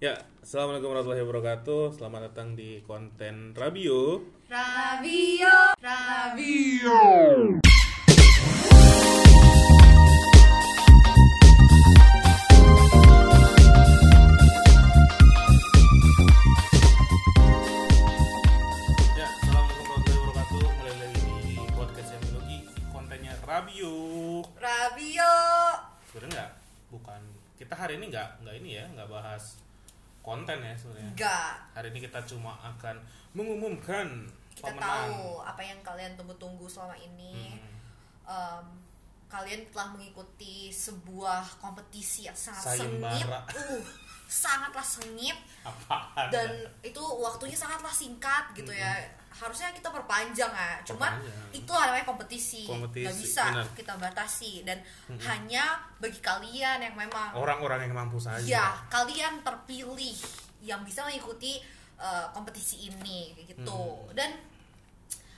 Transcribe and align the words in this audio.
Ya, 0.00 0.16
Assalamualaikum 0.40 0.96
warahmatullahi 0.96 1.28
wabarakatuh. 1.28 2.00
Selamat 2.00 2.32
datang 2.32 2.56
di 2.56 2.80
konten 2.88 3.52
Rabio. 3.52 4.24
Rabio, 4.48 5.76
Rabio. 5.76 7.00
Ya, 19.12 19.28
Assalamualaikum 19.28 19.84
warahmatullahi 19.84 20.20
wabarakatuh. 20.24 20.64
Mulai 20.80 20.94
lagi 20.96 21.20
di 21.44 21.54
podcast 21.76 22.08
yang 22.16 22.22
biologi 22.24 22.58
Kontennya 22.88 23.34
Rabio. 23.44 23.96
Rabio. 24.56 25.34
Sebenarnya 26.08 26.32
nggak, 26.32 26.50
bukan. 26.88 27.20
Kita 27.60 27.76
hari 27.76 28.00
ini 28.00 28.08
nggak, 28.08 28.48
nggak 28.48 28.54
ini 28.64 28.80
ya, 28.80 28.88
nggak 28.96 29.12
bahas 29.12 29.60
konten 30.30 30.58
ya 30.62 30.74
sebenarnya 30.78 31.10
Enggak. 31.10 31.52
Hari 31.74 31.88
ini 31.90 31.98
kita 32.06 32.20
cuma 32.22 32.54
akan 32.62 32.96
mengumumkan 33.34 34.06
Kita 34.54 34.70
pemenang 34.70 35.10
tahu 35.10 35.42
apa 35.42 35.62
yang 35.66 35.78
kalian 35.82 36.14
tunggu-tunggu 36.14 36.70
selama 36.70 36.94
ini. 36.94 37.58
Hmm. 37.58 38.30
Em, 38.30 38.66
kalian 39.26 39.62
telah 39.74 39.90
mengikuti 39.94 40.70
sebuah 40.70 41.58
kompetisi 41.58 42.26
yang 42.26 42.34
sangat 42.34 42.78
Sayembara. 42.78 43.14
sengit. 43.14 43.26
Uh, 43.58 43.82
sangatlah 44.30 44.86
sengit 44.86 45.38
Apaan? 45.66 46.30
dan 46.30 46.50
itu 46.86 47.02
waktunya 47.02 47.58
sangatlah 47.58 47.90
singkat 47.90 48.54
gitu 48.54 48.70
ya. 48.70 48.94
Harusnya 49.40 49.72
kita 49.72 49.88
perpanjang 49.88 50.52
ya. 50.52 50.72
Cuman 50.84 51.16
Perpanjang. 51.16 51.56
itu 51.56 51.72
namanya 51.72 52.04
kompetisi. 52.04 52.62
Nggak 52.68 53.16
bisa 53.16 53.44
benar. 53.48 53.66
kita 53.72 53.92
batasi 53.96 54.52
dan 54.62 54.76
hanya 55.18 55.64
bagi 55.96 56.20
kalian 56.20 56.78
yang 56.78 56.92
memang 56.94 57.32
Orang-orang 57.32 57.88
yang 57.88 57.96
mampu 57.96 58.20
saja 58.20 58.44
Ya, 58.44 58.66
kalian 58.86 59.40
terpilih 59.40 60.12
yang 60.60 60.84
bisa 60.84 61.00
mengikuti 61.02 61.56
uh, 61.96 62.28
kompetisi 62.30 62.86
ini 62.86 63.32
gitu. 63.40 63.64
Hmm. 63.64 64.12
Dan 64.12 64.36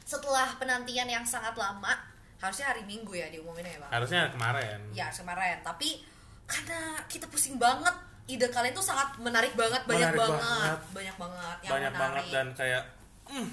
setelah 0.03 0.51
penantian 0.59 1.07
yang 1.07 1.23
sangat 1.23 1.55
lama, 1.55 1.95
harusnya 2.37 2.69
hari 2.69 2.83
Minggu 2.83 3.15
ya 3.15 3.31
diumuminnya 3.31 3.71
ya, 3.71 3.81
Bang. 3.81 3.91
Harusnya 3.93 4.23
kemarin 4.29 4.79
Ya, 4.91 5.07
kemarin. 5.09 5.63
Tapi 5.63 6.03
karena 6.45 6.81
kita 7.07 7.31
pusing 7.31 7.57
banget, 7.57 7.95
ide 8.27 8.45
kalian 8.47 8.75
tuh 8.75 8.83
sangat 8.83 9.15
menarik 9.17 9.55
banget, 9.55 9.79
banyak 9.85 10.11
Menarik 10.11 10.21
banget, 10.21 10.43
banget. 10.43 10.79
banyak 10.93 11.17
banget 11.17 11.57
yang 11.63 11.73
Banyak 11.73 11.93
menarik. 11.93 12.03
banget 12.03 12.25
dan 12.29 12.47
kayak 12.53 12.83
mm, 13.25 13.49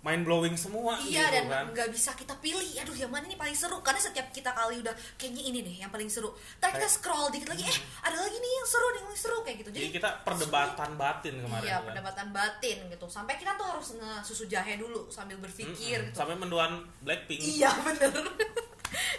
Mind 0.00 0.24
blowing 0.24 0.56
semua 0.56 0.96
Iya 0.96 1.28
gitu 1.28 1.34
dan 1.36 1.44
kan 1.46 1.64
nggak 1.70 1.88
bisa 1.90 2.16
kita 2.16 2.32
pilih. 2.38 2.64
Aduh 2.80 2.96
yang 2.96 3.08
mana 3.08 3.24
nih 3.24 3.36
paling 3.36 3.52
seru? 3.52 3.84
Karena 3.84 4.00
setiap 4.00 4.32
kita 4.32 4.48
kali 4.50 4.80
udah 4.80 4.90
kayaknya 5.14 5.42
ini 5.44 5.58
nih 5.60 5.76
yang 5.78 5.92
paling 5.92 6.08
seru. 6.08 6.32
Ntar 6.56 6.72
kita 6.72 6.88
scroll 6.88 7.28
dikit 7.28 7.48
lagi, 7.48 7.62
eh 7.62 7.78
ada 8.00 8.16
lagi 8.16 8.32
nih 8.34 8.52
yang 8.54 8.64
seru, 8.66 8.86
nih 8.88 9.00
yang 9.02 9.12
seru 9.14 9.38
kayak 9.40 9.56
gitu. 9.60 9.70
Jadi 9.70 9.88
kita 9.92 10.24
perdebatan 10.24 10.90
batin 10.96 11.34
kemarin 11.38 11.62
Iya, 11.62 11.76
kan. 11.76 11.84
perdebatan 11.84 12.26
batin 12.32 12.78
gitu. 12.88 13.06
Sampai 13.06 13.36
kita 13.36 13.52
tuh 13.54 13.66
harus 13.68 13.88
nge-susu 13.92 14.44
jahe 14.46 14.74
dulu 14.74 15.12
sambil 15.12 15.36
berpikir 15.36 16.00
Mm-mm. 16.00 16.08
gitu. 16.10 16.16
Sampai 16.16 16.34
menduan 16.34 16.80
Blackpink. 17.04 17.40
Iya, 17.44 17.68
bener. 17.84 18.12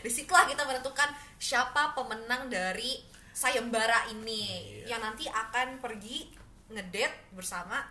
Di 0.02 0.10
situlah 0.10 0.50
kita 0.50 0.66
menentukan 0.66 1.10
siapa 1.38 1.94
pemenang 1.94 2.50
dari 2.50 2.98
sayembara 3.32 4.10
ini 4.10 4.66
Iya. 4.82 4.98
yang 4.98 5.02
nanti 5.04 5.24
akan 5.24 5.78
pergi 5.78 6.26
ngedate 6.68 7.30
bersama 7.32 7.86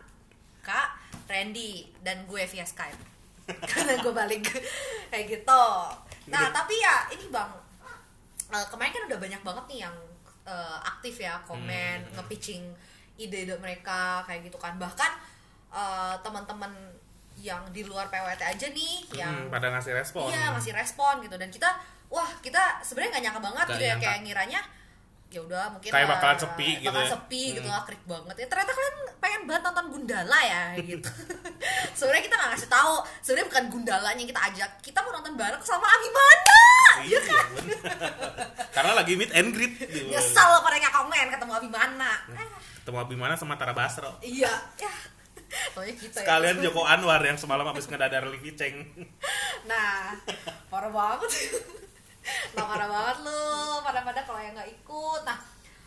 Kak 0.70 0.88
Randy 1.26 1.72
dan 2.00 2.22
gue 2.24 2.42
via 2.44 2.62
Skype. 2.64 3.02
Karena 3.66 3.98
gue 3.98 4.12
balik 4.12 4.46
kayak 5.10 5.26
gitu. 5.28 5.64
Nah, 6.26 6.46
tapi 6.50 6.74
ya 6.76 7.10
ini 7.10 7.26
Bang 7.28 7.50
eh, 8.48 8.66
kemarin 8.66 8.92
kan 8.92 9.02
udah 9.04 9.18
banyak 9.18 9.40
banget 9.40 9.64
nih 9.66 9.78
yang 9.82 9.96
eh, 10.44 10.78
aktif 10.80 11.18
ya 11.18 11.42
komen 11.42 11.98
Hmm. 12.00 12.12
nge-pitching 12.16 12.62
ide-ide 13.16 13.52
mereka 13.56 14.22
kayak 14.24 14.42
gitu 14.44 14.56
kan 14.56 14.74
bahkan 14.76 15.10
eh, 15.70 16.14
teman-teman 16.20 16.70
yang 17.36 17.62
di 17.68 17.82
luar 17.82 18.06
PWT 18.06 18.42
aja 18.44 18.66
nih 18.68 18.96
yang 19.14 19.32
Mm, 19.40 19.48
pada 19.48 19.70
ngasih 19.70 19.92
respon. 19.92 20.28
iya 20.28 20.50
ngasih 20.50 20.72
respon 20.72 21.18
gitu 21.20 21.34
dan 21.34 21.48
kita 21.48 21.72
wah 22.06 22.28
kita 22.38 22.58
sebenarnya 22.80 23.10
nggak 23.12 23.24
nyangka 23.24 23.42
banget 23.42 23.66
gitu 23.70 23.80
ya 23.80 23.88
nyangka. 23.90 24.04
kayak 24.04 24.18
ngiranya 24.22 24.60
ya 25.30 25.40
udah 25.40 25.64
mungkin 25.70 25.88
Kayak 25.88 26.08
bakalan 26.10 26.36
sepi 26.36 26.68
gitu 26.76 26.90
bakalan 26.90 27.06
ya. 27.06 27.12
sepi 27.12 27.42
gitu 27.52 27.62
Hmm. 27.62 27.70
lah 27.70 27.82
krik 27.84 28.02
banget 28.04 28.34
ya 28.34 28.46
ternyata 28.46 28.72
kalian 28.72 28.94
pengen 29.16 29.42
banget 29.46 29.62
nonton 29.62 29.86
Gundala 29.88 30.38
ya 30.42 30.62
gitu 30.90 31.10
sebenarnya 31.92 32.22
kita 32.24 32.34
nggak 32.34 32.50
ngasih 32.50 32.68
tahu 32.68 32.92
sebenarnya 33.20 33.46
bukan 33.46 33.64
Gundalanya 33.68 34.18
yang 34.18 34.28
kita 34.28 34.42
ajak 34.44 34.70
kita 34.80 34.98
mau 34.98 35.12
nonton 35.12 35.34
bareng 35.34 35.62
sama 35.62 35.86
Abimana 35.88 36.58
Iya, 37.00 37.16
bener. 37.16 37.78
Karena 38.76 38.92
lagi 38.92 39.14
meet 39.14 39.30
and 39.30 39.50
greet 39.50 39.72
gitu. 39.78 40.10
nyesel 40.10 40.50
pada 40.58 40.76
nggak 40.76 40.92
komen 40.92 41.26
ketemu 41.30 41.52
Abimana 41.54 42.10
Eh, 42.28 42.46
Ketemu 42.76 42.98
Abimana 42.98 43.34
sama 43.34 43.54
Tara 43.54 43.72
Basro. 43.72 44.18
iya 44.20 44.50
ya 44.76 44.90
kita 45.94 46.20
Sekalian 46.20 46.58
ya. 46.58 46.62
Joko 46.66 46.82
Anwar 46.84 47.18
yang 47.20 47.34
semalam 47.34 47.64
habis 47.64 47.86
ngedadar 47.86 48.22
Livi 48.24 48.52
Cheng. 48.52 48.86
Nah, 49.64 50.14
parah 50.66 50.86
banget. 50.88 51.30
Nah, 52.54 52.64
parah 52.68 52.88
banget 52.88 53.16
lu. 53.26 53.42
Pada-pada 53.82 54.20
kalau 54.24 54.40
yang 54.40 54.54
nggak 54.54 54.70
ikut. 54.70 55.22
Nah, 55.24 55.38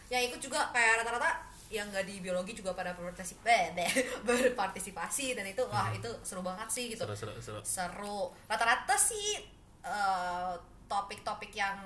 yang 0.10 0.24
ikut 0.30 0.40
juga 0.40 0.70
kayak 0.74 1.04
rata-rata 1.04 1.30
yang 1.74 1.90
nggak 1.90 2.06
di 2.06 2.22
biologi 2.22 2.54
juga 2.54 2.78
pada 2.78 2.94
berpartisipasi, 2.94 3.74
berpartisipasi 4.30 5.34
dan 5.34 5.46
itu 5.50 5.66
wah 5.66 5.90
itu 5.90 6.06
seru 6.22 6.46
banget 6.46 6.70
sih 6.70 6.94
gitu. 6.94 7.02
Seru, 7.10 7.18
seru, 7.18 7.34
seru. 7.42 7.60
Seru. 7.66 8.20
Rata-rata 8.46 8.94
sih 8.94 9.42
eh, 9.82 10.54
topik-topik 10.86 11.50
yang 11.58 11.82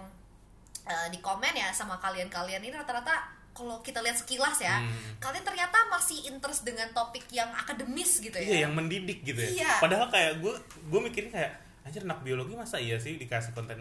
eh, 0.83 1.07
di 1.07 1.23
komen 1.23 1.55
ya 1.55 1.71
sama 1.71 1.95
kalian-kalian 2.03 2.59
ini 2.59 2.75
rata-rata 2.75 3.37
kalau 3.57 3.81
kita 3.81 4.05
lihat 4.05 4.13
sekilas 4.13 4.61
ya, 4.61 4.77
Hmm. 4.85 5.17
kalian 5.17 5.41
ternyata 5.41 5.89
masih 5.89 6.29
interest 6.29 6.61
dengan 6.61 6.93
topik 6.93 7.25
yang 7.33 7.49
akademis 7.57 8.21
gitu 8.21 8.37
ya. 8.37 8.45
Iya, 8.45 8.57
yang 8.69 8.77
mendidik 8.77 9.25
gitu 9.25 9.41
ya. 9.41 9.49
Iya. 9.49 9.71
Padahal 9.81 10.13
kayak 10.13 10.45
gue 10.45 10.53
gue 10.93 10.99
mikirin 11.01 11.33
kayak 11.33 11.57
anjir 11.81 12.05
anak 12.05 12.21
biologi 12.21 12.53
masa 12.53 12.77
iya 12.77 13.01
sih 13.01 13.17
dikasih 13.17 13.57
konten 13.57 13.79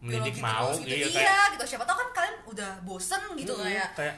mendidik 0.00 0.34
biologi 0.34 0.40
mau 0.40 0.68
gitu. 0.76 0.88
iya, 0.90 1.06
iya 1.06 1.38
gitu. 1.52 1.64
Siapa 1.66 1.84
tau 1.84 1.94
kan 1.94 2.08
kalian 2.10 2.36
udah 2.46 2.70
bosen 2.82 3.20
gitu 3.34 3.52
Mm, 3.52 3.62
kayak 3.62 3.88
kayak 3.94 4.16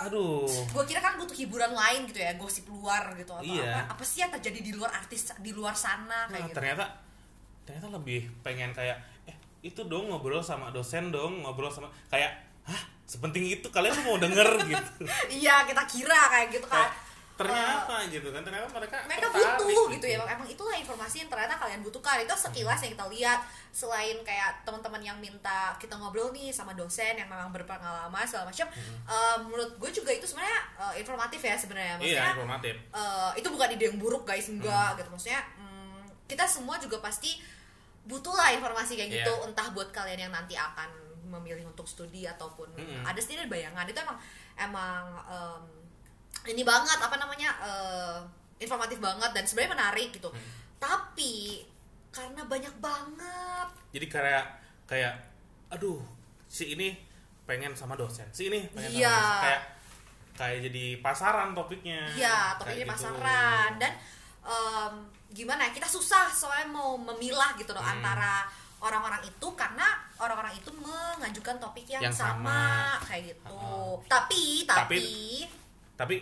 aduh. 0.00 0.44
gue 0.44 0.84
kira 0.84 0.98
kan 0.98 1.14
butuh 1.14 1.32
hiburan 1.34 1.70
lain 1.70 2.04
gitu 2.04 2.18
ya 2.18 2.34
gosip 2.34 2.66
luar 2.66 3.14
gitu 3.14 3.30
atau 3.30 3.44
Iya. 3.46 3.84
apa. 3.84 3.94
Apa 3.94 4.02
sih 4.02 4.18
yang 4.18 4.32
terjadi 4.32 4.60
di 4.60 4.72
luar 4.72 4.90
artis 4.92 5.32
di 5.38 5.50
luar 5.50 5.72
sana 5.72 6.24
Nah, 6.24 6.30
kayak 6.30 6.44
gitu? 6.46 6.56
ternyata 6.56 6.84
ternyata 7.62 7.88
lebih 7.90 8.20
pengen 8.40 8.70
kayak 8.70 8.96
eh 9.24 9.36
itu 9.62 9.80
dong 9.82 10.08
ngobrol 10.08 10.40
sama 10.40 10.68
dosen 10.68 11.08
dong 11.08 11.40
ngobrol 11.40 11.68
sama 11.68 11.88
kayak 12.06 12.32
hah? 12.64 12.82
Sepenting 13.04 13.44
itu 13.46 13.68
kalian 13.68 13.92
mau 14.00 14.16
denger 14.16 14.48
gitu. 14.72 15.04
Iya 15.30 15.64
kita 15.64 15.84
kira 15.84 16.20
kayak 16.28 16.48
gitu 16.50 16.66
kan. 16.66 16.80
Kayak 16.82 16.92
ternyata 17.34 17.98
gitu 18.06 18.30
kan 18.30 18.46
ternyata 18.46 18.70
mereka 18.70 18.94
mereka 19.10 19.26
tertarik 19.26 19.58
butuh 19.58 19.66
gitu. 19.66 19.82
gitu 19.98 20.06
ya 20.06 20.22
emang 20.22 20.46
itulah 20.46 20.76
informasi 20.78 21.26
yang 21.26 21.30
ternyata 21.30 21.58
kalian 21.58 21.82
butuhkan. 21.82 22.22
Itu 22.22 22.30
sekilas 22.32 22.78
yang 22.86 22.94
kita 22.94 23.06
lihat 23.10 23.40
selain 23.74 24.22
kayak 24.22 24.62
teman-teman 24.62 25.02
yang 25.02 25.18
minta 25.18 25.74
kita 25.76 25.98
ngobrol 25.98 26.30
nih 26.30 26.54
sama 26.54 26.78
dosen 26.78 27.18
yang 27.18 27.26
memang 27.26 27.50
berpengalaman 27.50 28.22
segala 28.22 28.46
macam 28.46 28.70
eh, 29.04 29.36
menurut 29.42 29.74
gue 29.74 29.90
juga 29.90 30.14
itu 30.14 30.30
sebenarnya 30.30 30.60
eh, 30.78 30.94
informatif 31.02 31.40
ya 31.42 31.58
sebenarnya. 31.58 31.94
Iya 31.98 31.98
maksudnya 31.98 32.32
informatif. 32.38 32.74
eh, 32.94 33.30
itu 33.42 33.48
bukan 33.50 33.68
ide 33.74 33.84
yang 33.90 33.98
buruk 33.98 34.22
guys 34.22 34.46
enggak 34.46 34.94
gitu. 34.94 35.10
Maksudnya 35.10 35.42
mm, 35.58 36.00
kita 36.30 36.46
semua 36.46 36.78
juga 36.78 37.02
pasti 37.02 37.42
butuh 38.04 38.30
lah 38.30 38.52
informasi 38.52 38.94
kayak 38.94 39.10
gitu 39.10 39.32
Iya. 39.32 39.46
entah 39.48 39.68
buat 39.72 39.90
kalian 39.90 40.28
yang 40.28 40.32
nanti 40.32 40.54
akan 40.54 40.86
memilih 41.24 41.66
untuk 41.66 41.88
studi 41.88 42.28
ataupun 42.28 42.70
Mm-mm. 42.78 43.02
ada 43.02 43.18
sendiri 43.18 43.50
bayangan. 43.50 43.82
Itu 43.88 43.98
emang 43.98 44.18
emang 44.54 45.02
em, 45.26 45.62
ini 46.46 46.62
banget 46.62 46.98
apa 46.98 47.16
namanya 47.16 47.50
eh, 47.60 48.18
informatif 48.56 48.98
banget 48.98 49.30
dan 49.30 49.44
sebenarnya 49.44 49.72
menarik 49.74 50.08
gitu 50.10 50.28
Mm. 50.28 50.50
tapi 50.78 51.64
karena 52.10 52.42
banyak 52.44 52.74
banget 52.78 53.68
jadi 53.90 54.06
kayak 54.06 54.44
kayak 54.84 55.14
aduh 55.68 55.98
si 56.46 56.70
ini 56.70 56.94
pengen 57.42 57.72
sama 57.72 57.94
dosen 57.94 58.28
si 58.30 58.46
ini 58.46 58.62
pengen 58.70 58.88
sama 58.88 59.00
Iya. 59.00 59.16
dosen. 59.16 59.40
kayak 59.40 59.62
kayak 60.34 60.58
jadi 60.62 60.84
pasaran 60.98 61.50
topiknya 61.52 62.00
Iya, 62.10 62.38
topiknya 62.56 62.84
gitu. 62.84 62.92
pasaran 62.94 63.70
dan 63.76 63.92
em, 64.42 64.94
gimana 65.30 65.66
ya 65.66 65.72
kita 65.72 65.86
susah 65.86 66.28
soalnya 66.28 66.68
mau 66.68 66.94
memilah 66.96 67.54
gitu 67.54 67.70
loh 67.70 67.80
Hmm. 67.80 67.96
antara 67.96 68.46
orang-orang 68.78 69.24
itu 69.24 69.48
karena 69.54 69.86
orang-orang 70.16 70.52
itu 70.52 70.68
mengajukan 70.70 71.56
topik 71.56 71.88
yang, 71.88 72.04
Yang 72.04 72.20
sama, 72.20 72.52
sama. 73.00 73.06
kayak 73.08 73.22
gitu. 73.32 73.56
Uh-uh. 73.56 73.96
Tapi 74.04 74.68
tapi, 74.68 75.00
tapi 75.96 76.16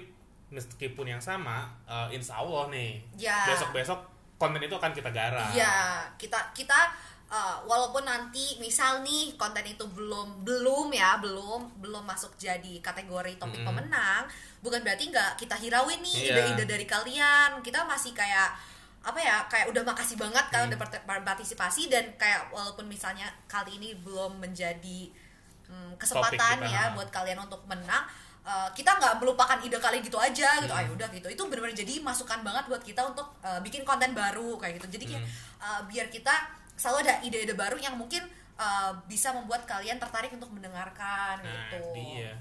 meskipun 0.53 1.09
yang 1.09 1.19
sama 1.19 1.65
eh, 1.85 2.13
insya 2.13 2.37
Allah 2.37 2.69
nih 2.69 3.01
Ya. 3.19 3.49
besok 3.49 3.73
besok 3.73 3.99
konten 4.37 4.61
itu 4.61 4.73
akan 4.73 4.93
kita 4.93 5.09
garap 5.09 5.49
ya 5.51 6.05
kita 6.15 6.53
kita 6.53 6.93
eh, 7.27 7.57
walaupun 7.65 8.05
nanti 8.05 8.59
misal 8.59 9.01
nih 9.01 9.33
konten 9.35 9.65
itu 9.65 9.83
belum 9.89 10.45
belum 10.45 10.93
ya 10.93 11.17
belum 11.17 11.81
belum 11.81 12.05
masuk 12.05 12.37
jadi 12.37 12.79
kategori 12.81 13.37
topik 13.37 13.59
Mm-mm. 13.59 13.69
pemenang 13.73 14.29
bukan 14.61 14.79
berarti 14.79 15.09
nggak 15.09 15.35
kita 15.37 15.57
hirauin 15.57 15.99
nih 15.99 16.15
Iya. 16.23 16.53
ide-ide 16.53 16.65
dari 16.69 16.85
kalian 16.85 17.59
kita 17.61 17.83
masih 17.83 18.13
kayak 18.13 18.53
apa 19.03 19.19
ya 19.19 19.43
kayak 19.49 19.67
udah 19.67 19.83
makasih 19.83 20.15
banget 20.15 20.45
kalian 20.47 20.71
Hmm. 20.71 20.79
udah 20.79 20.81
part- 21.03 21.27
partisipasi 21.27 21.91
dan 21.91 22.07
kayak 22.15 22.47
walaupun 22.51 22.87
misalnya 22.87 23.27
kali 23.49 23.75
ini 23.75 23.99
belum 23.99 24.39
menjadi 24.39 25.11
hmm, 25.67 25.99
kesempatan 25.99 26.63
ya 26.63 26.93
buat 26.93 27.09
kalian 27.09 27.41
untuk 27.41 27.65
menang 27.65 28.07
uh, 28.47 28.69
kita 28.75 28.91
nggak 28.99 29.23
melupakan 29.23 29.59
ide 29.63 29.79
kalian 29.79 30.03
gitu 30.03 30.19
aja 30.19 30.61
gitu. 30.63 30.73
Ayo 30.73 30.91
udah 30.95 31.09
gitu. 31.11 31.29
Itu 31.31 31.43
benar-benar 31.49 31.77
jadi 31.77 32.03
masukan 32.03 32.43
banget 32.43 32.65
buat 32.69 32.83
kita 32.83 33.03
untuk 33.09 33.33
uh, 33.43 33.61
bikin 33.63 33.83
konten 33.83 34.13
baru 34.13 34.59
kayak 34.59 34.83
gitu. 34.83 34.99
Jadi 35.01 35.05
kayak, 35.17 35.25
uh, 35.63 35.81
biar 35.89 36.07
kita 36.13 36.33
selalu 36.77 37.07
ada 37.07 37.15
ide-ide 37.23 37.55
baru 37.55 37.77
yang 37.79 37.95
mungkin 37.95 38.25
uh, 38.59 38.91
bisa 39.07 39.31
membuat 39.37 39.65
kalian 39.69 40.03
tertarik 40.03 40.33
untuk 40.35 40.51
mendengarkan 40.51 41.41
nah 41.43 41.71
gitu. 41.71 41.95
dia. 41.95 42.35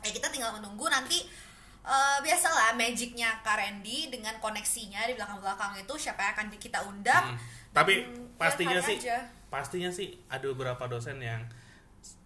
Ya 0.00 0.10
kita 0.16 0.32
tinggal 0.32 0.56
menunggu 0.56 0.88
nanti 0.88 1.28
eh, 1.84 2.18
biasalah 2.24 2.72
magicnya 2.72 3.36
Kak 3.44 3.60
Randy 3.60 4.08
dengan 4.08 4.32
koneksinya 4.40 5.04
di 5.04 5.12
belakang-belakang 5.12 5.76
itu 5.76 5.94
siapa 6.00 6.24
yang 6.24 6.32
akan 6.32 6.46
kita 6.56 6.80
undang. 6.88 7.36
Hmm. 7.36 7.38
tapi 7.70 8.08
Dan 8.08 8.32
pastinya 8.40 8.80
sih 8.80 8.96
kali 8.96 9.06
aja. 9.06 9.18
pastinya 9.52 9.90
sih 9.92 10.16
ada 10.32 10.48
beberapa 10.56 10.88
dosen 10.88 11.20
yang 11.20 11.44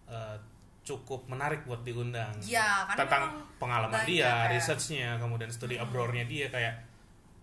eh, 0.07 0.37
cukup 0.85 1.25
menarik 1.25 1.65
buat 1.65 1.81
diundang 1.81 2.29
ya 2.39 2.85
karena 2.85 2.99
tentang 3.01 3.23
pengalaman 3.57 3.97
banyak 3.97 4.07
dia, 4.07 4.29
ya. 4.45 4.53
researchnya, 4.53 5.09
kemudian 5.17 5.49
studi 5.49 5.75
abroadnya 5.75 6.23
dia 6.23 6.45
kayak 6.47 6.77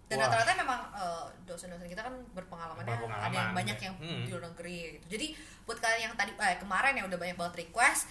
dan 0.06 0.20
rata-rata 0.20 0.52
memang 0.54 0.80
eh, 0.92 1.24
dosen-dosen 1.42 1.88
kita 1.88 2.04
kan 2.04 2.14
berpengalamannya 2.32 2.84
Berpengalaman, 2.86 3.26
ada 3.26 3.34
yang 3.34 3.52
banyak 3.52 3.78
ya. 3.80 3.84
yang 3.88 3.94
Hmm. 3.96 4.22
di 4.22 4.30
luar 4.30 4.44
negeri 4.46 4.78
gitu 4.94 5.06
jadi 5.10 5.26
buat 5.64 5.78
kalian 5.78 6.00
yang 6.06 6.14
tadi 6.14 6.30
eh, 6.32 6.56
kemarin 6.56 6.92
yang 6.94 7.06
udah 7.08 7.16
banyak 7.16 7.34
banget 7.34 7.54
request 7.64 8.06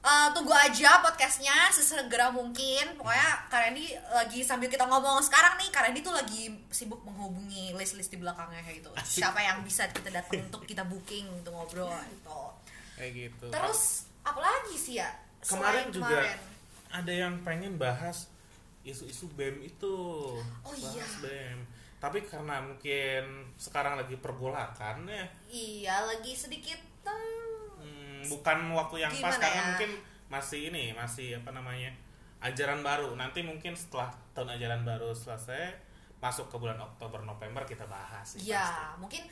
eh, 0.00 0.28
tunggu 0.30 0.54
aja 0.54 1.02
podcastnya 1.02 1.68
sesegera 1.68 2.30
mungkin 2.30 2.94
pokoknya 2.94 3.50
Kak 3.50 3.60
Randy 3.60 3.84
lagi 4.08 4.40
sambil 4.40 4.70
kita 4.70 4.86
ngomong 4.86 5.20
sekarang 5.20 5.58
nih 5.58 5.68
Kak 5.68 5.82
Randy 5.84 6.00
tuh 6.00 6.14
lagi 6.14 6.42
sibuk 6.70 7.02
menghubungi 7.02 7.74
list-list 7.74 8.08
di 8.08 8.16
belakangnya 8.16 8.62
kayak 8.62 8.80
gitu 8.80 8.90
siapa 9.02 9.42
yang 9.42 9.60
bisa 9.60 9.90
kita 9.90 10.08
datang 10.08 10.40
untuk 10.40 10.62
kita 10.64 10.86
booking 10.86 11.28
untuk 11.34 11.50
ngobrol 11.50 11.90
gitu 12.08 12.40
kayak 12.94 13.12
gitu. 13.28 13.46
terus 13.50 14.06
apa 14.26 14.40
lagi 14.40 14.76
sih 14.76 15.00
ya 15.00 15.08
kemarin 15.40 15.88
juga 15.88 16.20
kemarin. 16.20 16.38
ada 16.92 17.12
yang 17.12 17.34
pengen 17.40 17.74
bahas 17.80 18.28
isu-isu 18.84 19.28
BEM 19.36 19.60
itu. 19.60 19.96
Oh 20.64 20.72
bahas 20.72 20.96
iya. 20.96 21.06
BEM. 21.24 21.58
Tapi 22.00 22.24
karena 22.24 22.64
mungkin 22.64 23.52
sekarang 23.60 24.00
lagi 24.00 24.16
pergolakan 24.16 25.04
ya, 25.04 25.24
iya 25.52 25.96
lagi 26.08 26.32
sedikit 26.32 26.80
hmm, 27.04 27.76
hmm, 27.76 28.20
bukan 28.32 28.72
waktu 28.72 29.04
yang 29.04 29.12
pas 29.20 29.36
Gimana 29.36 29.44
karena 29.44 29.60
ya? 29.60 29.68
mungkin 29.68 29.90
masih 30.32 30.60
ini, 30.72 30.96
masih 30.96 31.36
apa 31.36 31.52
namanya? 31.52 31.92
ajaran 32.40 32.80
baru. 32.80 33.12
Nanti 33.20 33.44
mungkin 33.44 33.76
setelah 33.76 34.08
tahun 34.32 34.56
ajaran 34.56 34.80
baru 34.80 35.12
selesai 35.12 35.76
masuk 36.24 36.48
ke 36.48 36.56
bulan 36.56 36.80
Oktober 36.80 37.20
November 37.20 37.68
kita 37.68 37.84
bahas 37.84 38.32
pasti. 38.32 38.48
Ya, 38.48 38.96
mungkin 38.96 39.28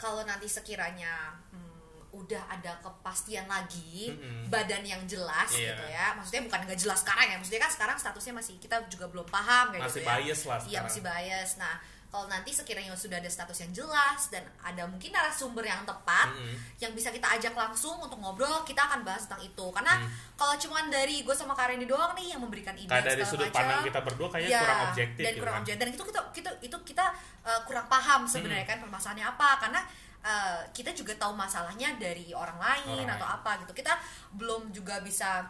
kalau 0.00 0.24
nanti 0.24 0.48
sekiranya 0.48 1.36
hmm, 1.52 1.77
udah 2.10 2.42
ada 2.48 2.72
kepastian 2.78 3.44
lagi, 3.44 4.10
Mm-mm. 4.10 4.48
badan 4.48 4.80
yang 4.80 5.02
jelas 5.04 5.50
Iya. 5.50 5.72
gitu 5.72 5.84
ya. 5.86 6.06
Maksudnya 6.14 6.42
bukan 6.44 6.60
nggak 6.64 6.78
jelas 6.78 6.98
sekarang 7.00 7.26
ya. 7.26 7.36
Maksudnya 7.36 7.60
kan 7.60 7.70
sekarang 7.70 7.96
statusnya 7.96 8.34
masih 8.34 8.54
kita 8.56 8.80
juga 8.86 9.06
belum 9.06 9.26
paham 9.26 9.70
kayak 9.70 9.82
Masih 9.82 9.94
gitu 9.94 10.04
ya. 10.04 10.16
bias 10.18 10.40
lah 10.42 10.58
Iya, 10.64 10.78
masih 10.82 11.00
bias. 11.00 11.50
Nah, 11.56 11.76
kalau 12.08 12.24
nanti 12.24 12.48
sekiranya 12.50 12.96
sudah 12.96 13.16
ada 13.16 13.28
status 13.28 13.58
yang 13.60 13.72
jelas 13.74 14.32
dan 14.32 14.40
ada 14.58 14.88
mungkin 14.88 15.12
narasumber 15.12 15.60
yang 15.60 15.84
tepat 15.84 16.32
Mm-mm. 16.32 16.56
yang 16.78 16.92
bisa 16.92 17.08
kita 17.08 17.28
ajak 17.30 17.52
langsung 17.52 18.00
untuk 18.00 18.16
ngobrol, 18.16 18.64
kita 18.64 18.80
akan 18.82 19.04
bahas 19.04 19.28
tentang 19.28 19.44
itu. 19.44 19.66
Karena 19.68 19.92
Hmm. 19.94 20.08
kalau 20.34 20.56
cuman 20.56 20.88
dari 20.88 21.20
gue 21.20 21.32
sama 21.32 21.52
Karen 21.52 21.76
doang 21.82 22.14
nih 22.14 22.32
yang 22.32 22.40
memberikan 22.40 22.72
ide 22.74 22.88
Kayak 22.88 23.04
dari 23.10 23.22
sudut 23.22 23.46
macam, 23.46 23.60
pandang 23.60 23.80
kita 23.84 24.00
berdua 24.00 24.28
kayaknya 24.30 24.48
Iya, 24.48 24.60
kurang 24.62 24.80
objektif 24.88 25.20
dan 25.20 25.28
gitu 25.28 25.38
kurang 25.38 25.54
kan. 25.54 25.62
objektif 25.62 25.82
dan 25.82 25.90
itu 25.92 26.02
kita 26.02 26.20
kita 26.32 26.50
itu 26.62 26.76
kita 26.86 27.04
uh, 27.44 27.60
kurang 27.62 27.86
paham 27.86 28.20
sebenarnya 28.24 28.64
Hmm. 28.64 28.72
kan 28.72 28.78
permasalahannya 28.80 29.26
apa 29.28 29.48
karena 29.60 29.80
uh, 30.20 30.60
kita 30.70 30.90
juga 30.90 31.14
tahu 31.14 31.32
masalahnya 31.32 31.94
dari 31.96 32.30
orang 32.32 32.56
lain 32.56 33.02
Orang 33.02 33.14
atau 33.14 33.26
lain. 33.26 33.36
apa 33.38 33.50
gitu 33.60 33.72
kita 33.74 33.92
belum 34.32 34.70
juga 34.70 35.00
bisa 35.00 35.44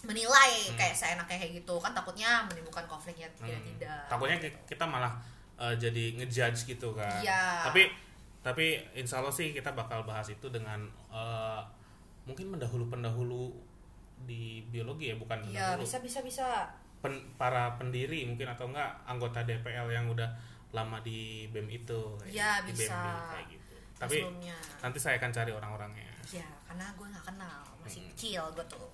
menilai 0.00 0.52
Hmm. 0.64 0.76
kayak 0.76 0.94
seenaknya 0.94 1.36
kayak 1.36 1.52
gitu 1.56 1.74
kan 1.76 1.90
takutnya 1.90 2.46
menimbulkan 2.46 2.86
konfliknya 2.86 3.26
tidak 3.34 3.56
Hmm. 3.56 3.66
tidak 3.74 4.00
Takutnya 4.06 4.36
ki- 4.38 4.58
kita 4.68 4.84
malah 4.84 5.10
uh, 5.56 5.74
jadi 5.74 6.14
ngejudge 6.14 6.68
gitu 6.68 6.94
kan. 6.94 7.18
Iya. 7.18 7.66
Tapi 7.66 7.90
tapi 8.38 8.66
insya 8.94 9.18
Allah 9.18 9.34
sih 9.34 9.50
kita 9.50 9.74
bakal 9.74 10.02
bahas 10.02 10.28
itu 10.28 10.46
dengan 10.48 10.78
uh, 11.10 11.58
mungkin 12.24 12.54
pendahulu-pendahulu 12.54 13.50
di 14.20 14.62
biologi 14.64 15.10
ya 15.10 15.16
bukan 15.16 15.42
pendahulu. 15.42 15.82
bisa 15.82 15.98
bisa 15.98 16.22
bisa 16.22 16.46
Pen- 16.98 17.26
para 17.34 17.74
pendiri 17.74 18.22
mungkin 18.24 18.46
atau 18.48 18.66
enggak 18.66 18.90
anggota 19.04 19.42
DPL 19.42 19.86
yang 19.88 20.06
udah 20.06 20.26
lama 20.70 20.98
di 21.00 21.46
BEM 21.48 21.66
itu. 21.72 22.02
Iya, 22.24 22.62
di 22.62 22.70
bisa. 22.70 22.94
BEM 22.94 23.18
kayak 23.28 23.46
gitu. 23.48 23.57
Tapi 23.98 24.16
sebelumnya 24.16 24.56
nanti 24.78 24.98
saya 24.98 25.14
akan 25.16 25.30
cari 25.30 25.50
orang-orangnya. 25.50 26.10
ya 26.28 26.44
karena 26.62 26.86
gue 26.92 27.06
nggak 27.08 27.24
kenal 27.26 27.60
masih 27.80 28.00
Hmm. 28.00 28.10
kecil 28.12 28.42
gue 28.52 28.66
tuh 28.66 28.88